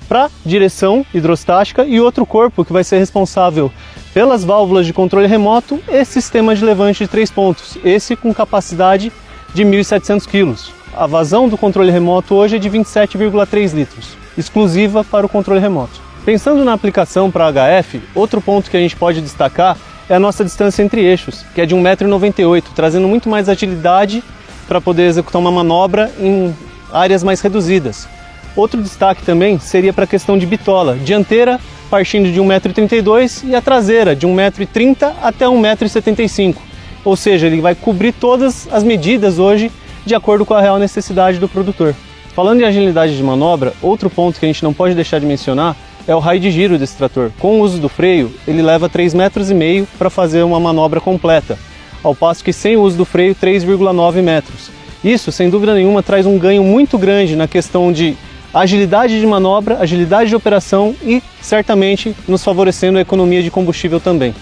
para 0.09 0.31
direção 0.45 1.05
hidrostática 1.13 1.85
e 1.85 2.01
outro 2.01 2.25
corpo 2.25 2.65
que 2.65 2.73
vai 2.73 2.85
ser 2.85 2.99
responsável 2.99 3.71
pelas 4.13 4.45
válvulas 4.45 4.87
de 4.87 4.93
controle 4.93 5.27
remoto 5.27 5.81
e 5.89 6.05
sistema 6.05 6.55
de 6.55 6.65
levante 6.65 7.05
de 7.05 7.11
três 7.11 7.31
pontos, 7.31 7.77
esse 7.85 8.15
com 8.15 8.33
capacidade 8.33 9.13
de 9.53 9.65
1.700 9.65 10.27
kg. 10.27 10.55
A 10.97 11.07
vazão 11.07 11.49
do 11.49 11.59
controle 11.59 11.91
remoto 11.91 12.35
hoje 12.35 12.57
é 12.57 12.59
de 12.59 12.71
27,3 12.71 13.75
litros, 13.75 14.17
exclusiva 14.39 15.03
para 15.03 15.27
o 15.27 15.29
controle 15.29 15.61
remoto. 15.61 16.01
Pensando 16.25 16.65
na 16.65 16.73
aplicação 16.73 17.31
para 17.31 17.51
HF, 17.51 18.01
outro 18.15 18.41
ponto 18.41 18.71
que 18.71 18.77
a 18.77 18.81
gente 18.81 18.97
pode 18.97 19.21
destacar 19.21 19.77
é 20.09 20.15
a 20.15 20.21
nossa 20.21 20.45
distância 20.45 20.83
entre 20.83 21.03
eixos, 21.03 21.45
que 21.55 21.61
é 21.61 21.67
de 21.67 21.75
1,98m, 21.75 22.63
trazendo 22.75 23.09
muito 23.09 23.29
mais 23.29 23.49
agilidade 23.49 24.23
para 24.69 24.81
poder 24.81 25.05
executar 25.05 25.41
uma 25.41 25.51
manobra 25.51 26.11
em 26.19 26.55
áreas 26.93 27.23
mais 27.23 27.41
reduzidas. 27.41 28.09
Outro 28.57 28.83
destaque 28.83 29.23
também 29.23 29.59
seria 29.59 29.93
para 29.93 30.05
a 30.05 30.07
questão 30.07 30.39
de 30.39 30.47
bitola, 30.47 30.97
dianteira 30.97 31.61
partindo 31.91 32.33
de 32.33 32.41
1,32m 32.41 33.49
e 33.49 33.55
a 33.55 33.61
traseira 33.61 34.17
de 34.17 34.27
1,30m 34.27 35.13
até 35.23 35.47
1,75m. 35.47 36.57
Ou 37.05 37.17
seja, 37.17 37.47
ele 37.47 37.61
vai 37.61 37.75
cobrir 37.75 38.13
todas 38.13 38.67
as 38.73 38.83
medidas 38.83 39.39
hoje 39.39 39.71
de 40.05 40.15
acordo 40.15 40.45
com 40.45 40.55
a 40.55 40.61
real 40.61 40.79
necessidade 40.79 41.39
do 41.39 41.49
produtor. 41.49 41.95
Falando 42.35 42.61
em 42.61 42.65
agilidade 42.65 43.17
de 43.17 43.23
manobra, 43.23 43.73
outro 43.81 44.11
ponto 44.11 44.41
que 44.41 44.45
a 44.45 44.49
gente 44.49 44.65
não 44.65 44.73
pode 44.73 44.95
deixar 44.95 45.21
de 45.21 45.27
mencionar 45.27 45.77
é 46.07 46.15
o 46.15 46.19
raio 46.19 46.41
de 46.41 46.51
giro 46.51 46.77
desse 46.77 46.97
trator. 46.97 47.31
Com 47.39 47.61
o 47.61 47.63
uso 47.63 47.79
do 47.79 47.89
freio, 47.89 48.33
ele 48.47 48.61
leva 48.61 48.91
3,5 48.91 49.15
metros 49.15 49.89
para 49.97 50.11
fazer 50.11 50.43
uma 50.43 50.59
manobra 50.59 51.01
completa, 51.01 51.57
ao 52.03 52.15
passo 52.15 52.43
que 52.43 52.53
sem 52.53 52.77
o 52.77 52.83
uso 52.83 52.97
do 52.97 53.05
freio, 53.05 53.35
3,9 53.35 54.21
metros. 54.21 54.71
Isso, 55.03 55.31
sem 55.31 55.49
dúvida 55.49 55.75
nenhuma, 55.75 56.03
traz 56.03 56.27
um 56.27 56.39
ganho 56.39 56.65
muito 56.65 56.99
grande 56.99 57.37
na 57.37 57.47
questão 57.47 57.93
de 57.93 58.17
agilidade 58.55 59.21
de 59.21 59.27
manobra, 59.27 59.79
agilidade 59.81 60.31
de 60.31 60.37
operação 60.37 60.95
e 61.03 61.23
certamente 61.43 62.15
nos 62.29 62.45
favorecendo 62.45 62.99
a 62.99 63.01
economia 63.01 63.43
de 63.43 63.51
combustível 63.51 63.99
também. 63.99 64.35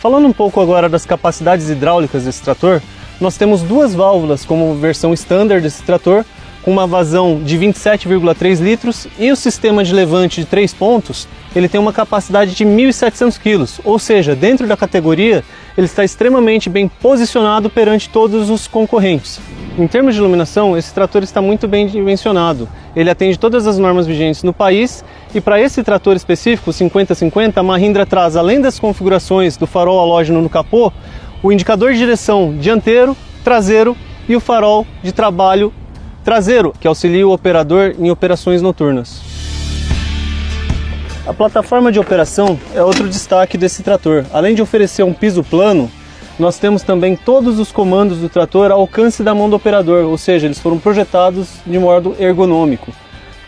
Falando 0.00 0.26
um 0.26 0.32
pouco 0.32 0.60
agora 0.60 0.88
das 0.88 1.06
capacidades 1.06 1.70
hidráulicas 1.70 2.24
desse 2.24 2.42
trator, 2.42 2.82
nós 3.20 3.36
temos 3.36 3.62
duas 3.62 3.94
válvulas 3.94 4.44
como 4.44 4.74
versão 4.74 5.14
standard 5.14 5.62
desse 5.62 5.82
trator, 5.82 6.24
com 6.62 6.72
uma 6.72 6.86
vazão 6.86 7.40
de 7.44 7.56
27,3 7.56 8.60
litros 8.60 9.06
e 9.20 9.30
o 9.30 9.36
sistema 9.36 9.84
de 9.84 9.94
levante 9.94 10.40
de 10.40 10.46
três 10.46 10.74
pontos, 10.74 11.28
ele 11.54 11.68
tem 11.68 11.80
uma 11.80 11.92
capacidade 11.92 12.56
de 12.56 12.64
1.700 12.64 13.38
kg, 13.38 13.80
ou 13.84 14.00
seja, 14.00 14.34
dentro 14.34 14.66
da 14.66 14.76
categoria 14.76 15.44
ele 15.76 15.86
está 15.86 16.04
extremamente 16.04 16.70
bem 16.70 16.88
posicionado 16.88 17.68
perante 17.68 18.08
todos 18.08 18.48
os 18.50 18.66
concorrentes. 18.66 19.40
Em 19.78 19.86
termos 19.86 20.14
de 20.14 20.20
iluminação, 20.20 20.76
esse 20.76 20.92
trator 20.92 21.22
está 21.22 21.42
muito 21.42 21.68
bem 21.68 21.86
dimensionado. 21.86 22.66
Ele 22.94 23.10
atende 23.10 23.38
todas 23.38 23.66
as 23.66 23.76
normas 23.76 24.06
vigentes 24.06 24.42
no 24.42 24.52
país 24.52 25.04
e 25.34 25.40
para 25.40 25.60
esse 25.60 25.82
trator 25.82 26.16
específico, 26.16 26.72
5050, 26.72 27.60
a 27.60 27.62
Mahindra 27.62 28.06
traz, 28.06 28.36
além 28.36 28.60
das 28.60 28.78
configurações 28.78 29.58
do 29.58 29.66
farol 29.66 30.00
halógeno 30.00 30.40
no 30.40 30.48
capô, 30.48 30.90
o 31.42 31.52
indicador 31.52 31.92
de 31.92 31.98
direção 31.98 32.56
dianteiro, 32.58 33.14
traseiro 33.44 33.94
e 34.26 34.34
o 34.34 34.40
farol 34.40 34.86
de 35.02 35.12
trabalho 35.12 35.72
traseiro, 36.24 36.72
que 36.80 36.88
auxilia 36.88 37.28
o 37.28 37.32
operador 37.32 37.94
em 37.98 38.10
operações 38.10 38.62
noturnas. 38.62 39.35
A 41.26 41.34
plataforma 41.34 41.90
de 41.90 41.98
operação 41.98 42.56
é 42.72 42.80
outro 42.80 43.08
destaque 43.08 43.58
desse 43.58 43.82
trator. 43.82 44.24
Além 44.32 44.54
de 44.54 44.62
oferecer 44.62 45.02
um 45.02 45.12
piso 45.12 45.42
plano, 45.42 45.90
nós 46.38 46.56
temos 46.56 46.84
também 46.84 47.16
todos 47.16 47.58
os 47.58 47.72
comandos 47.72 48.18
do 48.18 48.28
trator 48.28 48.70
ao 48.70 48.78
alcance 48.78 49.24
da 49.24 49.34
mão 49.34 49.50
do 49.50 49.56
operador, 49.56 50.04
ou 50.04 50.16
seja, 50.16 50.46
eles 50.46 50.60
foram 50.60 50.78
projetados 50.78 51.48
de 51.66 51.80
modo 51.80 52.14
ergonômico. 52.20 52.92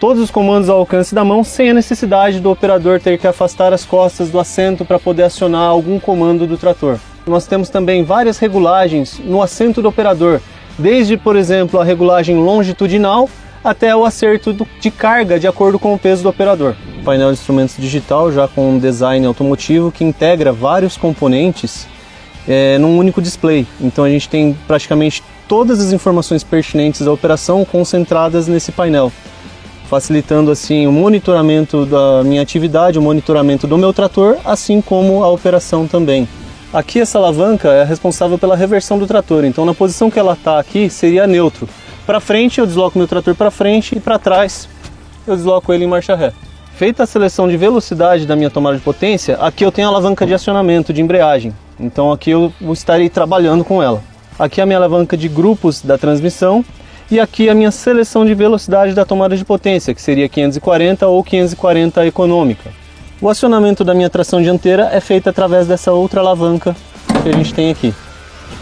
Todos 0.00 0.20
os 0.20 0.28
comandos 0.28 0.68
ao 0.68 0.80
alcance 0.80 1.14
da 1.14 1.24
mão 1.24 1.44
sem 1.44 1.70
a 1.70 1.74
necessidade 1.74 2.40
do 2.40 2.50
operador 2.50 2.98
ter 2.98 3.16
que 3.16 3.28
afastar 3.28 3.72
as 3.72 3.84
costas 3.84 4.28
do 4.28 4.40
assento 4.40 4.84
para 4.84 4.98
poder 4.98 5.22
acionar 5.22 5.68
algum 5.68 6.00
comando 6.00 6.48
do 6.48 6.58
trator. 6.58 6.98
Nós 7.28 7.46
temos 7.46 7.68
também 7.68 8.02
várias 8.02 8.38
regulagens 8.38 9.20
no 9.20 9.40
assento 9.40 9.80
do 9.80 9.88
operador, 9.88 10.40
desde, 10.76 11.16
por 11.16 11.36
exemplo, 11.36 11.78
a 11.78 11.84
regulagem 11.84 12.38
longitudinal 12.38 13.28
até 13.62 13.94
o 13.94 14.04
acerto 14.04 14.54
de 14.80 14.90
carga 14.90 15.38
de 15.38 15.46
acordo 15.46 15.78
com 15.78 15.94
o 15.94 15.98
peso 15.98 16.22
do 16.22 16.28
operador. 16.28 16.74
O 17.00 17.04
painel 17.04 17.32
de 17.32 17.38
instrumentos 17.38 17.76
digital 17.76 18.32
já 18.32 18.46
com 18.46 18.72
um 18.72 18.78
design 18.78 19.24
automotivo 19.26 19.92
que 19.92 20.04
integra 20.04 20.52
vários 20.52 20.96
componentes 20.96 21.86
é, 22.46 22.78
num 22.78 22.96
único 22.98 23.20
display. 23.20 23.66
Então 23.80 24.04
a 24.04 24.10
gente 24.10 24.28
tem 24.28 24.56
praticamente 24.66 25.22
todas 25.46 25.80
as 25.80 25.92
informações 25.92 26.42
pertinentes 26.44 27.00
da 27.02 27.12
operação 27.12 27.64
concentradas 27.64 28.48
nesse 28.48 28.72
painel, 28.72 29.12
facilitando 29.88 30.50
assim 30.50 30.86
o 30.86 30.92
monitoramento 30.92 31.86
da 31.86 32.22
minha 32.22 32.42
atividade, 32.42 32.98
o 32.98 33.02
monitoramento 33.02 33.66
do 33.66 33.78
meu 33.78 33.92
trator, 33.92 34.36
assim 34.44 34.80
como 34.80 35.22
a 35.24 35.28
operação 35.28 35.86
também. 35.86 36.28
Aqui 36.72 37.00
essa 37.00 37.18
alavanca 37.18 37.68
é 37.68 37.82
responsável 37.82 38.38
pela 38.38 38.54
reversão 38.54 38.98
do 38.98 39.06
trator, 39.06 39.44
então 39.44 39.64
na 39.64 39.72
posição 39.72 40.10
que 40.10 40.18
ela 40.18 40.34
está 40.34 40.58
aqui 40.58 40.90
seria 40.90 41.26
neutro. 41.26 41.66
Para 42.08 42.20
frente 42.20 42.58
eu 42.58 42.66
desloco 42.66 42.96
meu 42.96 43.06
trator 43.06 43.34
para 43.34 43.50
frente 43.50 43.94
e 43.94 44.00
para 44.00 44.18
trás 44.18 44.66
eu 45.26 45.36
desloco 45.36 45.74
ele 45.74 45.84
em 45.84 45.86
marcha 45.86 46.14
ré. 46.14 46.32
Feita 46.74 47.02
a 47.02 47.06
seleção 47.06 47.46
de 47.46 47.54
velocidade 47.54 48.24
da 48.24 48.34
minha 48.34 48.48
tomada 48.48 48.78
de 48.78 48.82
potência, 48.82 49.36
aqui 49.36 49.62
eu 49.62 49.70
tenho 49.70 49.88
a 49.88 49.90
alavanca 49.90 50.26
de 50.26 50.32
acionamento 50.32 50.90
de 50.90 51.02
embreagem. 51.02 51.54
Então 51.78 52.10
aqui 52.10 52.30
eu 52.30 52.50
estarei 52.72 53.10
trabalhando 53.10 53.62
com 53.62 53.82
ela. 53.82 54.02
Aqui 54.38 54.58
a 54.58 54.64
minha 54.64 54.78
alavanca 54.78 55.18
de 55.18 55.28
grupos 55.28 55.82
da 55.82 55.98
transmissão 55.98 56.64
e 57.10 57.20
aqui 57.20 57.50
a 57.50 57.54
minha 57.54 57.70
seleção 57.70 58.24
de 58.24 58.32
velocidade 58.32 58.94
da 58.94 59.04
tomada 59.04 59.36
de 59.36 59.44
potência, 59.44 59.94
que 59.94 60.00
seria 60.00 60.30
540 60.30 61.06
ou 61.06 61.22
540 61.22 62.06
econômica. 62.06 62.70
O 63.20 63.28
acionamento 63.28 63.84
da 63.84 63.92
minha 63.92 64.08
tração 64.08 64.40
dianteira 64.40 64.88
é 64.94 65.00
feito 65.00 65.28
através 65.28 65.66
dessa 65.66 65.92
outra 65.92 66.22
alavanca 66.22 66.74
que 67.22 67.28
a 67.28 67.32
gente 67.32 67.52
tem 67.52 67.70
aqui. 67.70 67.92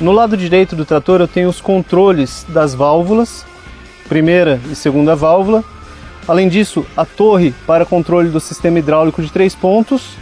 No 0.00 0.12
lado 0.12 0.36
direito 0.36 0.76
do 0.76 0.84
trator 0.84 1.20
eu 1.20 1.28
tenho 1.28 1.48
os 1.48 1.60
controles 1.60 2.44
das 2.48 2.74
válvulas, 2.74 3.44
primeira 4.08 4.60
e 4.70 4.74
segunda 4.74 5.16
válvula. 5.16 5.64
Além 6.28 6.48
disso, 6.48 6.84
a 6.96 7.04
torre 7.04 7.54
para 7.66 7.86
controle 7.86 8.28
do 8.28 8.40
sistema 8.40 8.78
hidráulico 8.78 9.22
de 9.22 9.30
três 9.30 9.54
pontos 9.54 10.16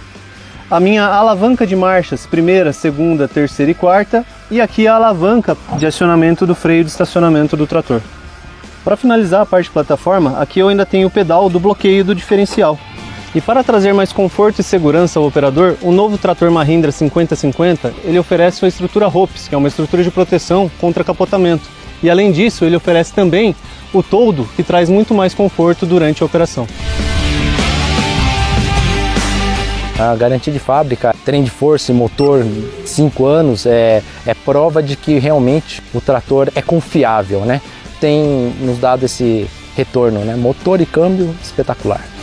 a 0.70 0.80
minha 0.80 1.04
alavanca 1.04 1.66
de 1.66 1.76
marchas, 1.76 2.26
primeira, 2.26 2.72
segunda, 2.72 3.28
terceira 3.28 3.70
e 3.70 3.74
quarta, 3.74 4.24
e 4.50 4.60
aqui 4.60 4.88
a 4.88 4.94
alavanca 4.94 5.56
de 5.78 5.86
acionamento 5.86 6.46
do 6.46 6.54
freio 6.54 6.82
de 6.82 6.90
estacionamento 6.90 7.56
do 7.56 7.66
trator. 7.66 8.00
Para 8.82 8.96
finalizar 8.96 9.42
a 9.42 9.46
parte 9.46 9.66
de 9.66 9.72
plataforma, 9.72 10.38
aqui 10.40 10.60
eu 10.60 10.68
ainda 10.68 10.86
tenho 10.86 11.08
o 11.08 11.10
pedal 11.10 11.48
do 11.48 11.60
bloqueio 11.60 12.04
do 12.04 12.14
diferencial. 12.14 12.78
E 13.34 13.40
para 13.40 13.64
trazer 13.64 13.92
mais 13.92 14.12
conforto 14.12 14.60
e 14.60 14.62
segurança 14.62 15.18
ao 15.18 15.26
operador, 15.26 15.76
o 15.82 15.90
novo 15.90 16.16
trator 16.16 16.52
Mahindra 16.52 16.92
5050 16.92 17.92
ele 18.04 18.16
oferece 18.16 18.62
uma 18.62 18.68
estrutura 18.68 19.08
ROPS, 19.08 19.48
que 19.48 19.54
é 19.56 19.58
uma 19.58 19.66
estrutura 19.66 20.04
de 20.04 20.10
proteção 20.10 20.70
contra 20.80 21.02
capotamento. 21.02 21.68
E 22.00 22.08
além 22.08 22.30
disso, 22.30 22.64
ele 22.64 22.76
oferece 22.76 23.12
também 23.12 23.56
o 23.92 24.04
toldo, 24.04 24.48
que 24.54 24.62
traz 24.62 24.88
muito 24.88 25.12
mais 25.12 25.34
conforto 25.34 25.84
durante 25.84 26.22
a 26.22 26.26
operação. 26.26 26.64
A 29.98 30.14
garantia 30.14 30.52
de 30.52 30.60
fábrica, 30.60 31.14
trem 31.24 31.42
de 31.42 31.50
força 31.50 31.90
e 31.90 31.94
motor, 31.94 32.44
5 32.84 33.26
anos, 33.26 33.66
é, 33.66 34.02
é 34.26 34.34
prova 34.34 34.80
de 34.80 34.94
que 34.94 35.18
realmente 35.18 35.82
o 35.92 36.00
trator 36.00 36.50
é 36.54 36.62
confiável, 36.62 37.40
né? 37.40 37.60
Tem 38.00 38.54
nos 38.60 38.78
dado 38.78 39.04
esse 39.04 39.48
retorno, 39.76 40.20
né? 40.20 40.36
Motor 40.36 40.80
e 40.80 40.86
câmbio 40.86 41.34
espetacular. 41.42 42.13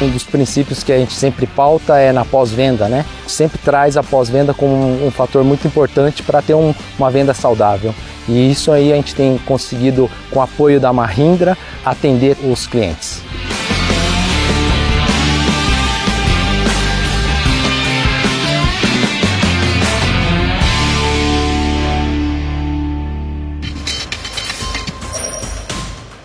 Um 0.00 0.10
dos 0.10 0.24
princípios 0.24 0.82
que 0.82 0.92
a 0.92 0.98
gente 0.98 1.14
sempre 1.14 1.46
pauta 1.46 1.98
é 1.98 2.12
na 2.12 2.22
pós-venda, 2.22 2.86
né? 2.86 3.04
Sempre 3.26 3.58
traz 3.58 3.96
a 3.96 4.02
pós-venda 4.02 4.52
como 4.52 4.74
um, 5.06 5.10
fator 5.10 5.42
muito 5.42 5.66
importante 5.66 6.22
para 6.22 6.42
ter 6.42 6.52
um, 6.52 6.74
uma 6.98 7.10
venda 7.10 7.32
saudável. 7.32 7.94
E 8.28 8.50
isso 8.50 8.70
aí 8.72 8.92
a 8.92 8.96
gente 8.96 9.14
tem 9.14 9.38
conseguido, 9.38 10.10
com 10.30 10.40
o 10.40 10.42
apoio 10.42 10.78
da 10.78 10.92
Mahindra, 10.92 11.56
atender 11.82 12.36
os 12.44 12.66
clientes. 12.66 13.22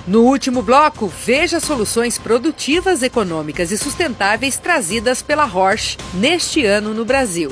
No 0.08 0.24
último 0.24 0.64
bloco, 0.64 1.08
veja 1.08 1.60
soluções 1.60 2.18
produtivas, 2.18 3.04
econômicas 3.04 3.72
e 3.72 3.78
sustentáveis 3.78 4.58
trazidas 4.58 5.22
pela 5.22 5.46
Horsch 5.46 5.96
neste 6.14 6.66
ano 6.66 6.92
no 6.92 7.06
Brasil. 7.06 7.52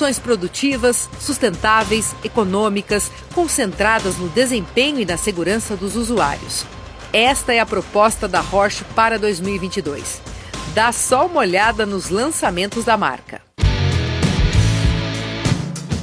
Soluções 0.00 0.18
produtivas, 0.18 1.10
sustentáveis, 1.20 2.16
econômicas, 2.24 3.12
concentradas 3.34 4.16
no 4.16 4.30
desempenho 4.30 4.98
e 4.98 5.04
na 5.04 5.18
segurança 5.18 5.76
dos 5.76 5.94
usuários. 5.94 6.64
Esta 7.12 7.52
é 7.52 7.60
a 7.60 7.66
proposta 7.66 8.26
da 8.26 8.40
Roche 8.40 8.82
para 8.96 9.18
2022. 9.18 10.22
Dá 10.72 10.90
só 10.90 11.26
uma 11.26 11.40
olhada 11.40 11.84
nos 11.84 12.08
lançamentos 12.08 12.82
da 12.82 12.96
marca. 12.96 13.49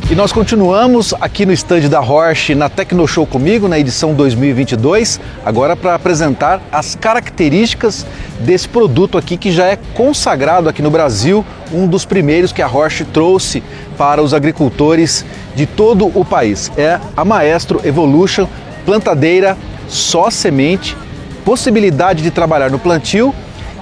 E 0.10 0.15
nós 0.15 0.32
continuamos 0.32 1.13
aqui 1.20 1.46
no 1.46 1.52
estande 1.52 1.89
da 1.89 2.00
Roche 2.00 2.56
na 2.56 2.70
Tecnoshow 2.70 3.28
comigo, 3.28 3.67
na 3.67 3.78
edição 3.78 4.13
2022, 4.13 5.20
agora 5.46 5.76
para 5.76 5.96
apresentar 5.96 6.62
as 6.72 6.96
características 6.96 8.06
desse 8.39 8.70
produto 8.70 9.17
aqui 9.17 9.36
que 9.36 9.52
já 9.52 9.65
é 9.65 9.78
consagrado 9.96 10.70
aqui 10.70 10.82
no 10.82 10.89
Brasil, 10.89 11.46
um 11.74 11.86
dos 11.86 12.06
primeiros 12.06 12.54
que 12.54 12.62
a 12.62 12.67
Roche 12.67 13.04
trouxe 13.04 13.62
para 13.98 14.24
os 14.24 14.34
agricultores 14.34 15.26
de 15.54 15.65
todo 15.65 16.10
o 16.17 16.24
país. 16.24 16.72
É 16.78 17.02
a 17.17 17.26
Maestro 17.26 17.82
Evolution, 17.86 18.48
plantadeira 18.86 19.58
só 19.89 20.30
semente, 20.30 20.96
possibilidade 21.43 22.24
de 22.24 22.32
trabalhar 22.32 22.72
no 22.72 22.80
plantio 22.80 23.36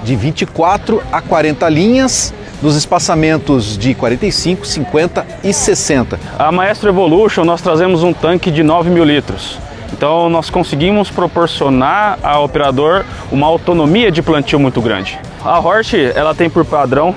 de 0.04 0.16
24 0.16 1.04
a 1.12 1.22
40 1.22 1.70
linhas 1.70 2.34
nos 2.65 2.75
espaçamentos 2.75 3.78
de 3.78 3.93
45, 3.93 4.65
50 4.65 5.28
e 5.43 5.54
60. 5.54 6.19
A 6.39 6.51
Maestro 6.51 6.89
Evolution 6.89 7.45
nós 7.45 7.62
trazemos 7.62 8.01
um 8.01 8.12
tanque 8.12 8.49
de 8.49 8.63
9 8.63 8.89
mil 8.89 9.04
litros. 9.04 9.60
Então 9.93 10.30
nós 10.32 10.49
conseguimos 10.49 11.12
proporcionar 11.12 12.17
ao 12.23 12.43
operador 12.43 13.06
uma 13.32 13.45
autonomia 13.45 14.12
de 14.12 14.23
plantio 14.23 14.60
muito 14.60 14.82
grande. 14.82 15.19
A 15.43 15.60
Horsch 15.60 15.93
ela 15.93 16.34
tem 16.34 16.49
por 16.49 16.65
padrão 16.65 17.13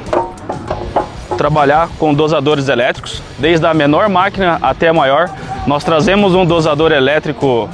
trabalhar 1.38 1.88
com 1.98 2.12
dosadores 2.12 2.68
elétricos, 2.68 3.22
desde 3.38 3.64
a 3.64 3.72
menor 3.72 4.06
máquina 4.11 4.58
até 4.61 4.88
a 4.88 4.92
maior. 4.92 5.30
Nós 5.66 5.82
trazemos 5.82 6.34
um 6.34 6.44
dosador 6.44 6.92
elétrico 6.92 7.70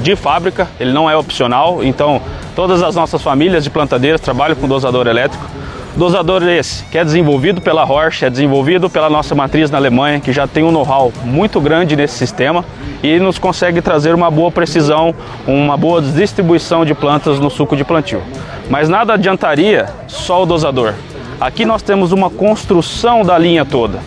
de 0.00 0.16
fábrica, 0.16 0.66
ele 0.80 0.92
não 0.92 1.08
é 1.08 1.16
opcional, 1.16 1.84
então 1.84 2.20
todas 2.56 2.82
as 2.82 2.96
nossas 2.96 3.22
famílias 3.22 3.62
de 3.62 3.70
plantadeiras 3.70 4.20
trabalham 4.20 4.56
com 4.56 4.66
dosador 4.66 5.06
elétrico. 5.06 5.61
Dosador 5.94 6.42
esse, 6.44 6.84
que 6.84 6.96
é 6.96 7.04
desenvolvido 7.04 7.60
pela 7.60 7.84
Horsch, 7.84 8.22
é 8.22 8.30
desenvolvido 8.30 8.88
pela 8.88 9.10
nossa 9.10 9.34
matriz 9.34 9.70
na 9.70 9.76
Alemanha, 9.76 10.20
que 10.20 10.32
já 10.32 10.46
tem 10.46 10.64
um 10.64 10.72
know-how 10.72 11.12
muito 11.22 11.60
grande 11.60 11.94
nesse 11.94 12.14
sistema 12.14 12.64
e 13.02 13.18
nos 13.18 13.38
consegue 13.38 13.82
trazer 13.82 14.14
uma 14.14 14.30
boa 14.30 14.50
precisão, 14.50 15.14
uma 15.46 15.76
boa 15.76 16.00
distribuição 16.00 16.82
de 16.82 16.94
plantas 16.94 17.38
no 17.38 17.50
suco 17.50 17.76
de 17.76 17.84
plantio. 17.84 18.22
Mas 18.70 18.88
nada 18.88 19.12
adiantaria 19.14 19.86
só 20.08 20.42
o 20.42 20.46
dosador. 20.46 20.94
Aqui 21.38 21.66
nós 21.66 21.82
temos 21.82 22.10
uma 22.10 22.30
construção 22.30 23.22
da 23.22 23.36
linha 23.36 23.64
toda. 23.64 23.98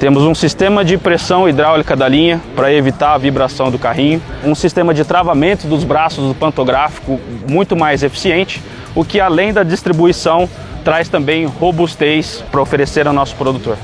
Temos 0.00 0.22
um 0.22 0.34
sistema 0.34 0.82
de 0.82 0.96
pressão 0.96 1.46
hidráulica 1.46 1.94
da 1.94 2.08
linha 2.08 2.40
para 2.56 2.72
evitar 2.72 3.12
a 3.12 3.18
vibração 3.18 3.70
do 3.70 3.78
carrinho, 3.78 4.20
um 4.42 4.54
sistema 4.54 4.94
de 4.94 5.04
travamento 5.04 5.66
dos 5.66 5.84
braços 5.84 6.26
do 6.26 6.34
pantográfico 6.34 7.20
muito 7.46 7.76
mais 7.76 8.02
eficiente, 8.02 8.62
o 8.94 9.04
que 9.04 9.20
além 9.20 9.52
da 9.52 9.62
distribuição 9.62 10.48
traz 10.84 11.08
também 11.08 11.46
robustez 11.46 12.44
para 12.52 12.60
oferecer 12.60 13.06
ao 13.06 13.12
nosso 13.12 13.34
produtor. 13.36 13.76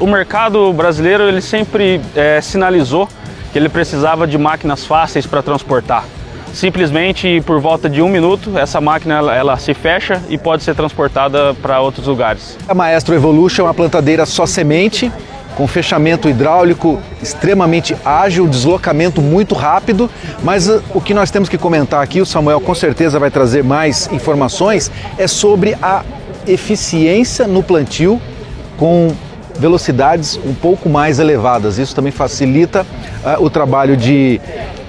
O 0.00 0.06
mercado 0.06 0.72
brasileiro 0.72 1.24
ele 1.24 1.40
sempre 1.40 2.00
é, 2.16 2.40
sinalizou 2.40 3.08
que 3.52 3.58
ele 3.58 3.68
precisava 3.68 4.26
de 4.26 4.36
máquinas 4.36 4.84
fáceis 4.84 5.26
para 5.26 5.42
transportar. 5.42 6.04
Simplesmente 6.52 7.40
por 7.46 7.60
volta 7.60 7.88
de 7.88 8.02
um 8.02 8.08
minuto 8.08 8.58
essa 8.58 8.80
máquina 8.80 9.14
ela, 9.14 9.34
ela 9.34 9.56
se 9.56 9.72
fecha 9.72 10.20
e 10.28 10.36
pode 10.36 10.64
ser 10.64 10.74
transportada 10.74 11.54
para 11.54 11.80
outros 11.80 12.06
lugares. 12.06 12.58
A 12.68 12.74
Maestro 12.74 13.14
Evolution 13.14 13.62
é 13.62 13.66
uma 13.66 13.74
plantadeira 13.74 14.26
só 14.26 14.46
semente 14.46 15.12
com 15.54 15.66
fechamento 15.66 16.28
hidráulico 16.28 17.00
extremamente 17.22 17.94
ágil, 18.04 18.48
deslocamento 18.48 19.20
muito 19.20 19.54
rápido, 19.54 20.08
mas 20.42 20.68
uh, 20.68 20.82
o 20.94 21.00
que 21.00 21.12
nós 21.12 21.30
temos 21.30 21.48
que 21.48 21.58
comentar 21.58 22.02
aqui, 22.02 22.20
o 22.20 22.26
Samuel 22.26 22.60
com 22.60 22.74
certeza 22.74 23.18
vai 23.18 23.30
trazer 23.30 23.62
mais 23.62 24.08
informações, 24.12 24.90
é 25.18 25.26
sobre 25.26 25.76
a 25.82 26.02
eficiência 26.46 27.46
no 27.46 27.62
plantio 27.62 28.20
com 28.76 29.12
velocidades 29.58 30.38
um 30.44 30.54
pouco 30.54 30.88
mais 30.88 31.18
elevadas. 31.18 31.78
Isso 31.78 31.94
também 31.94 32.12
facilita 32.12 32.82
uh, 32.82 33.44
o 33.44 33.50
trabalho 33.50 33.96
de 33.96 34.40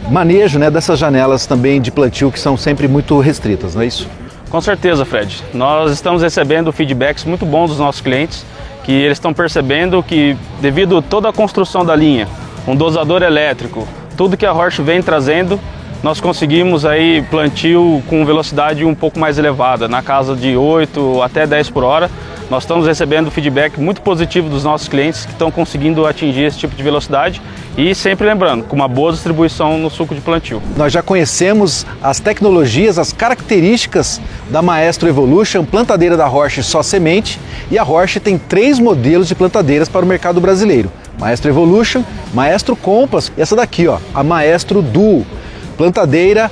manejo 0.10 0.58
né, 0.58 0.70
dessas 0.70 0.98
janelas 0.98 1.46
também 1.46 1.82
de 1.82 1.92
plantio 1.92 2.32
que 2.32 2.40
são 2.40 2.58
sempre 2.58 2.88
muito 2.88 3.20
restritas, 3.20 3.76
não 3.76 3.82
é 3.82 3.88
isso? 3.88 4.08
Com 4.50 4.60
certeza, 4.60 5.06
Fred. 5.06 5.42
Nós 5.54 5.92
estamos 5.92 6.22
recebendo 6.22 6.72
feedbacks 6.72 7.24
muito 7.24 7.46
bons 7.46 7.70
dos 7.70 7.80
nossos 7.80 8.02
clientes, 8.02 8.46
que 8.84 8.92
eles 8.92 9.18
estão 9.18 9.34
percebendo 9.34 10.02
que 10.04 10.36
devido 10.60 10.98
a 10.98 11.02
toda 11.02 11.30
a 11.30 11.34
construção 11.34 11.86
da 11.86 11.96
linha, 11.96 12.28
um 12.68 12.76
dosador 12.76 13.22
elétrico, 13.24 13.88
tudo 14.18 14.36
que 14.36 14.46
a 14.46 14.54
Horsch 14.54 14.80
vem 14.80 15.02
trazendo, 15.02 15.60
nós 16.04 16.20
conseguimos 16.20 16.84
aí 16.84 17.22
plantio 17.30 18.02
com 18.08 18.26
velocidade 18.26 18.84
um 18.84 18.96
pouco 18.96 19.20
mais 19.20 19.38
elevada, 19.38 19.88
na 19.88 20.02
casa 20.02 20.36
de 20.36 20.56
8 20.56 21.22
até 21.22 21.46
10 21.46 21.70
por 21.70 21.84
hora. 21.84 22.10
Nós 22.50 22.64
estamos 22.64 22.86
recebendo 22.86 23.32
feedback 23.32 23.80
muito 23.80 24.02
positivo 24.02 24.50
dos 24.50 24.64
nossos 24.64 24.88
clientes 24.88 25.26
que 25.26 25.32
estão 25.32 25.52
conseguindo 25.52 26.06
atingir 26.06 26.44
esse 26.44 26.58
tipo 26.58 26.76
de 26.76 26.84
velocidade 26.84 27.42
e 27.78 27.96
sempre 27.96 28.28
lembrando, 28.28 28.64
com 28.66 28.76
uma 28.76 28.88
boa 28.88 29.14
distribuição 29.14 29.78
no 29.78 29.90
suco 29.90 30.14
de 30.14 30.20
plantio. 30.20 30.62
Nós 30.76 30.92
já 30.92 31.02
conhecemos 31.02 31.86
as 32.04 32.20
tecnologias, 32.20 33.00
as 33.00 33.14
características 33.14 34.20
da 34.50 34.62
Maestro 34.62 35.08
Evolution, 35.08 35.64
plantadeira 35.64 36.18
da 36.18 36.28
Roche 36.28 36.62
só 36.62 36.84
semente, 36.84 37.40
e 37.70 37.78
a 37.78 37.84
Roche 37.84 38.20
tem 38.20 38.38
três 38.38 38.80
modelos 38.80 39.30
de 39.30 39.36
plantadeiras 39.36 39.88
para 39.88 40.04
o 40.04 40.08
mercado 40.08 40.42
brasileiro. 40.42 40.92
Maestro 41.18 41.50
Evolution, 41.50 42.04
Maestro 42.34 42.76
Compass 42.76 43.32
e 43.38 43.42
essa 43.42 43.56
daqui, 43.56 43.88
ó, 43.88 44.00
a 44.14 44.24
Maestro 44.24 44.82
Duo 44.82 45.26
plantadeira, 45.72 46.52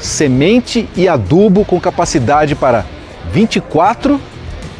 semente 0.00 0.88
e 0.96 1.08
adubo 1.08 1.64
com 1.64 1.80
capacidade 1.80 2.54
para 2.54 2.84
24, 3.32 4.20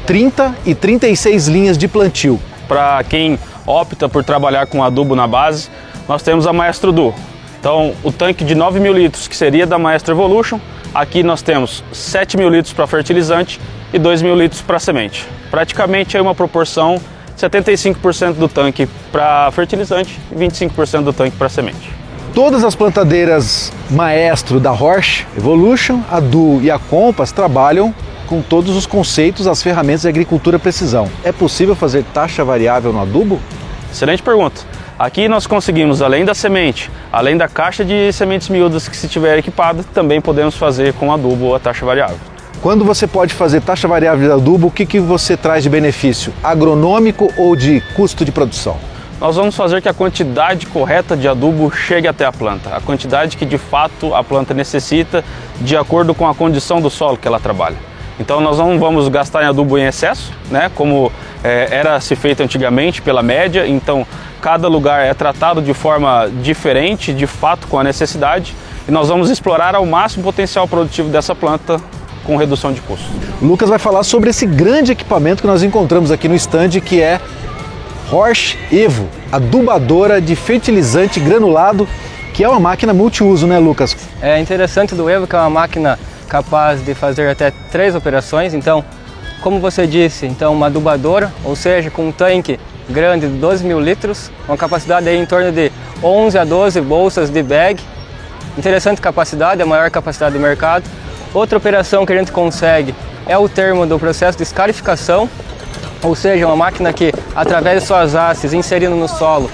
30 0.07 0.55
e 0.65 0.75
36 0.75 1.49
linhas 1.49 1.79
de 1.79 1.89
plantio. 1.89 2.41
Para 2.67 3.03
quem 3.05 3.39
opta 3.67 4.09
por 4.09 4.25
trabalhar 4.25 4.67
com 4.67 4.83
adubo 4.83 5.15
na 5.15 5.27
base, 5.27 5.69
nós 6.09 6.23
temos 6.23 6.47
a 6.47 6.53
Maestro 6.53 6.93
Du. 6.93 7.15
Então, 7.61 7.95
o 8.05 8.13
tanque 8.13 8.45
de 8.45 8.55
9 8.55 8.79
mil 8.79 8.93
litros, 8.93 9.27
que 9.27 9.37
seria 9.37 9.67
da 9.67 9.79
Maestro 9.79 10.15
Evolution, 10.15 10.61
aqui 10.95 11.23
nós 11.23 11.43
temos 11.43 11.83
7 11.93 12.37
mil 12.37 12.49
litros 12.49 12.73
para 12.73 12.87
fertilizante 12.87 13.61
e 13.93 13.99
2 13.99 14.23
mil 14.23 14.37
litros 14.37 14.63
para 14.63 14.79
semente. 14.79 15.27
Praticamente 15.51 16.17
é 16.17 16.23
uma 16.23 16.35
proporção 16.35 17.01
75% 17.37 18.35
do 18.35 18.49
tanque 18.49 18.89
para 19.13 19.51
fertilizante 19.53 20.19
e 20.31 20.35
25% 20.35 21.05
do 21.05 21.13
tanque 21.13 21.37
para 21.37 21.49
semente. 21.49 21.91
Todas 22.39 22.63
as 22.63 22.77
plantadeiras 22.77 23.73
Maestro 23.91 24.61
da 24.61 24.71
Horsch 24.71 25.27
Evolution, 25.37 26.03
a 26.09 26.21
Du 26.21 26.61
e 26.63 26.71
a 26.71 26.79
Compass 26.79 27.33
trabalham 27.33 27.93
com 28.29 28.41
todos 28.41 28.77
os 28.77 28.87
conceitos, 28.87 29.49
as 29.49 29.61
ferramentas 29.61 30.03
de 30.03 30.09
agricultura 30.09 30.57
precisão. 30.57 31.11
É 31.25 31.33
possível 31.33 31.75
fazer 31.75 32.05
taxa 32.15 32.45
variável 32.45 32.93
no 32.93 33.03
adubo? 33.03 33.41
Excelente 33.91 34.23
pergunta. 34.23 34.61
Aqui 34.97 35.27
nós 35.27 35.49
conseguimos, 35.49 36.01
além 36.01 36.25
da 36.25 36.33
semente, 36.33 36.89
além 37.13 37.37
da 37.37 37.49
caixa 37.49 37.85
de 37.85 38.13
sementes 38.13 38.49
miúdas 38.49 38.87
que 38.87 38.97
se 38.97 39.07
estiver 39.07 39.37
equipada, 39.37 39.85
também 39.93 40.21
podemos 40.21 40.55
fazer 40.57 40.93
com 40.93 41.13
adubo 41.13 41.57
a 41.57 41.59
taxa 41.59 41.85
variável. 41.85 42.19
Quando 42.63 42.85
você 42.85 43.09
pode 43.09 43.35
fazer 43.35 43.63
taxa 43.63 43.89
variável 43.89 44.29
de 44.29 44.33
adubo, 44.33 44.69
o 44.69 44.71
que, 44.71 44.87
que 44.87 45.01
você 45.01 45.37
traz 45.37 45.65
de 45.65 45.69
benefício? 45.69 46.33
Agronômico 46.45 47.33
ou 47.37 47.57
de 47.57 47.81
custo 47.97 48.25
de 48.25 48.31
produção? 48.31 48.77
Nós 49.21 49.37
vamos 49.37 49.57
fazer 49.57 49.83
que 49.83 49.89
a 49.89 49.95
quantidade 49.95 50.67
correta 50.67 51.17
de 51.17 51.27
adubo 51.27 51.71
chegue 51.71 52.07
até 52.07 52.25
a 52.25 52.33
planta, 52.33 52.77
a 52.77 52.81
quantidade 52.81 53.37
que 53.37 53.45
de 53.45 53.59
fato 53.59 54.15
a 54.15 54.23
planta 54.23 54.55
necessita 54.55 55.25
de 55.61 55.77
acordo 55.77 56.15
com 56.15 56.29
a 56.29 56.35
condição 56.35 56.81
do 56.81 56.89
solo 56.89 57.17
que 57.17 57.27
ela 57.27 57.41
trabalha. 57.41 57.77
Então 58.21 58.41
nós 58.41 58.59
não 58.59 58.79
vamos 58.79 59.09
gastar 59.09 59.43
em 59.43 59.47
adubo 59.47 59.79
em 59.79 59.87
excesso, 59.87 60.33
né, 60.51 60.71
como 60.75 61.11
é, 61.43 61.69
era 61.71 62.01
se 62.01 62.17
feito 62.17 62.43
antigamente 62.43 63.01
pela 63.01 63.23
média, 63.23 63.67
então 63.67 64.07
cada 64.41 64.69
lugar 64.69 65.05
é 65.05 65.15
tratado 65.15 65.61
de 65.61 65.75
forma 65.75 66.29
diferente, 66.43 67.13
de 67.13 67.27
fato 67.27 67.67
com 67.67 67.79
a 67.79 67.85
necessidade, 67.85 68.55
e 68.89 68.91
nós 68.91 69.09
vamos 69.09 69.31
explorar 69.31 69.75
ao 69.75 69.85
máximo 69.85 70.23
o 70.23 70.25
potencial 70.25 70.67
produtivo 70.67 71.09
dessa 71.09 71.35
planta 71.35 71.81
com 72.25 72.37
redução 72.37 72.73
de 72.73 72.81
custos. 72.81 73.09
O 73.41 73.47
Lucas 73.47 73.69
vai 73.69 73.79
falar 73.79 74.03
sobre 74.03 74.31
esse 74.31 74.47
grande 74.47 74.93
equipamento 74.93 75.43
que 75.43 75.47
nós 75.47 75.63
encontramos 75.63 76.11
aqui 76.11 76.29
no 76.29 76.35
stand, 76.35 76.71
que 76.81 77.01
é 77.01 77.21
Horsch 78.11 78.57
Evo, 78.73 79.07
adubadora 79.31 80.21
de 80.21 80.35
fertilizante 80.35 81.21
granulado, 81.21 81.87
que 82.33 82.43
é 82.43 82.49
uma 82.49 82.59
máquina 82.59 82.95
multiuso, 82.95 83.47
né, 83.47 83.59
Lucas? 83.59 83.97
É 84.23 84.41
interessante 84.41 84.95
do 84.95 85.11
Evo 85.11 85.27
que 85.27 85.37
é 85.37 85.39
uma 85.39 85.51
máquina 85.51 85.99
capaz 86.27 86.83
de 86.83 86.95
fazer 86.95 87.29
até 87.29 87.53
três 87.71 87.95
operações. 87.95 88.55
Então, 88.55 88.83
como 89.43 89.61
você 89.61 89.87
disse, 89.87 90.27
então 90.27 90.55
uma 90.55 90.67
adubadora, 90.67 91.33
ou 91.45 91.55
seja, 91.55 91.91
com 91.91 92.09
um 92.09 92.13
tanque 92.13 92.59
grande 92.89 93.29
de 93.29 93.35
12 93.35 93.65
mil 93.65 93.79
litros, 93.79 94.31
uma 94.47 94.57
capacidade 94.57 95.07
aí 95.07 95.19
em 95.19 95.27
torno 95.27 95.53
de 95.53 95.71
11 96.03 96.39
a 96.39 96.45
12 96.45 96.81
bolsas 96.81 97.29
de 97.29 97.43
bag. 97.43 97.79
Interessante 98.57 99.01
capacidade, 99.01 99.61
a 99.61 99.67
maior 99.67 99.91
capacidade 99.91 100.33
do 100.33 100.41
mercado. 100.41 100.85
Outra 101.35 101.59
operação 101.59 102.07
que 102.07 102.13
a 102.15 102.19
gente 102.19 102.33
consegue 102.33 102.95
é 103.27 103.37
o 103.37 103.49
termo 103.49 103.87
do 103.87 103.99
processo 103.99 104.39
de 104.39 104.45
escarificação, 104.45 105.29
ou 106.03 106.15
seja, 106.15 106.47
uma 106.47 106.57
máquina 106.57 106.93
que, 106.93 107.13
através 107.35 107.81
de 107.81 107.87
suas 107.87 108.15
hastes, 108.15 108.53
inserindo 108.53 108.97
no 108.97 109.09
solo, 109.09 109.51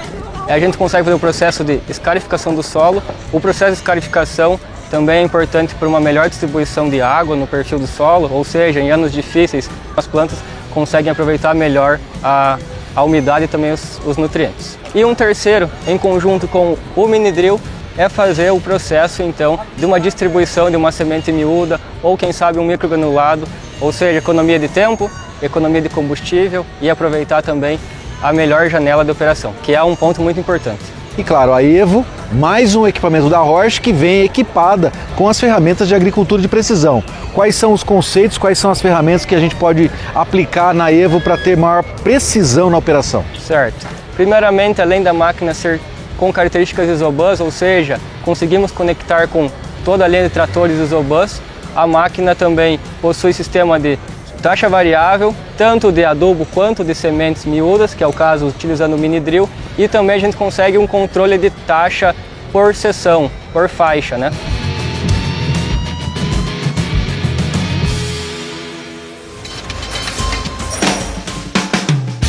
a 0.48 0.58
gente 0.58 0.76
consegue 0.76 1.04
fazer 1.04 1.16
o 1.16 1.20
processo 1.20 1.64
de 1.64 1.80
escarificação 1.88 2.54
do 2.54 2.62
solo. 2.62 3.02
O 3.32 3.40
processo 3.40 3.72
de 3.72 3.78
escarificação 3.78 4.60
também 4.90 5.18
é 5.18 5.22
importante 5.22 5.74
para 5.74 5.88
uma 5.88 6.00
melhor 6.00 6.28
distribuição 6.28 6.88
de 6.88 7.00
água 7.00 7.34
no 7.34 7.46
perfil 7.46 7.78
do 7.78 7.86
solo, 7.86 8.30
ou 8.30 8.44
seja, 8.44 8.80
em 8.80 8.90
anos 8.90 9.12
difíceis, 9.12 9.68
as 9.96 10.06
plantas 10.06 10.38
conseguem 10.72 11.10
aproveitar 11.10 11.54
melhor 11.54 11.98
a, 12.22 12.58
a 12.94 13.02
umidade 13.02 13.46
e 13.46 13.48
também 13.48 13.72
os, 13.72 14.00
os 14.04 14.16
nutrientes. 14.16 14.78
E 14.94 15.04
um 15.04 15.14
terceiro, 15.14 15.70
em 15.86 15.96
conjunto 15.96 16.46
com 16.46 16.76
o 16.94 17.06
mini 17.08 17.32
drill, 17.32 17.60
é 17.96 18.08
fazer 18.08 18.50
o 18.52 18.60
processo 18.60 19.22
então 19.22 19.58
de 19.76 19.86
uma 19.86 20.00
distribuição 20.00 20.70
de 20.70 20.76
uma 20.76 20.90
semente 20.90 21.30
miúda 21.32 21.80
ou 22.02 22.16
quem 22.16 22.32
sabe 22.32 22.58
um 22.58 22.64
microgranulado, 22.64 23.46
ou 23.80 23.92
seja, 23.92 24.18
economia 24.18 24.58
de 24.58 24.68
tempo, 24.68 25.10
economia 25.44 25.80
de 25.80 25.88
combustível 25.88 26.64
e 26.80 26.88
aproveitar 26.88 27.42
também 27.42 27.78
a 28.22 28.32
melhor 28.32 28.68
janela 28.68 29.04
de 29.04 29.10
operação, 29.10 29.52
que 29.62 29.74
é 29.74 29.82
um 29.82 29.94
ponto 29.94 30.22
muito 30.22 30.40
importante. 30.40 30.82
E 31.16 31.22
claro, 31.22 31.52
a 31.52 31.62
Evo, 31.62 32.04
mais 32.32 32.74
um 32.74 32.88
equipamento 32.88 33.28
da 33.28 33.38
Roche 33.38 33.80
que 33.80 33.92
vem 33.92 34.24
equipada 34.24 34.92
com 35.14 35.28
as 35.28 35.38
ferramentas 35.38 35.86
de 35.86 35.94
agricultura 35.94 36.42
de 36.42 36.48
precisão. 36.48 37.04
Quais 37.32 37.54
são 37.54 37.72
os 37.72 37.84
conceitos, 37.84 38.36
quais 38.36 38.58
são 38.58 38.70
as 38.70 38.80
ferramentas 38.80 39.24
que 39.24 39.34
a 39.34 39.38
gente 39.38 39.54
pode 39.54 39.90
aplicar 40.14 40.74
na 40.74 40.90
Evo 40.90 41.20
para 41.20 41.36
ter 41.36 41.56
maior 41.56 41.84
precisão 41.84 42.68
na 42.68 42.78
operação? 42.78 43.24
Certo. 43.38 43.86
Primeiramente, 44.16 44.82
além 44.82 45.02
da 45.02 45.12
máquina 45.12 45.54
ser 45.54 45.80
com 46.16 46.32
características 46.32 46.88
Isobus, 46.88 47.40
ou 47.40 47.50
seja, 47.50 48.00
conseguimos 48.24 48.72
conectar 48.72 49.28
com 49.28 49.50
toda 49.84 50.04
a 50.04 50.08
linha 50.08 50.24
de 50.24 50.30
tratores 50.30 50.78
Isobus, 50.80 51.40
a 51.76 51.86
máquina 51.86 52.34
também 52.34 52.80
possui 53.00 53.32
sistema 53.32 53.78
de 53.78 53.98
taxa 54.44 54.68
variável, 54.68 55.34
tanto 55.56 55.90
de 55.90 56.04
adubo 56.04 56.44
quanto 56.44 56.84
de 56.84 56.94
sementes 56.94 57.46
miúdas, 57.46 57.94
que 57.94 58.04
é 58.04 58.06
o 58.06 58.12
caso 58.12 58.46
utilizando 58.46 58.92
o 58.92 58.98
mini 58.98 59.18
drill, 59.18 59.48
e 59.78 59.88
também 59.88 60.16
a 60.16 60.18
gente 60.18 60.36
consegue 60.36 60.76
um 60.76 60.86
controle 60.86 61.38
de 61.38 61.48
taxa 61.48 62.14
por 62.52 62.74
seção, 62.74 63.30
por 63.54 63.70
faixa, 63.70 64.18
né? 64.18 64.30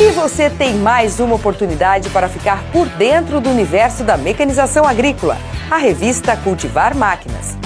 E 0.00 0.10
você 0.12 0.48
tem 0.48 0.72
mais 0.72 1.20
uma 1.20 1.34
oportunidade 1.34 2.08
para 2.08 2.30
ficar 2.30 2.64
por 2.72 2.88
dentro 2.88 3.42
do 3.42 3.50
universo 3.50 4.02
da 4.02 4.16
mecanização 4.16 4.86
agrícola. 4.86 5.36
A 5.70 5.76
revista 5.76 6.34
Cultivar 6.34 6.96
Máquinas. 6.96 7.65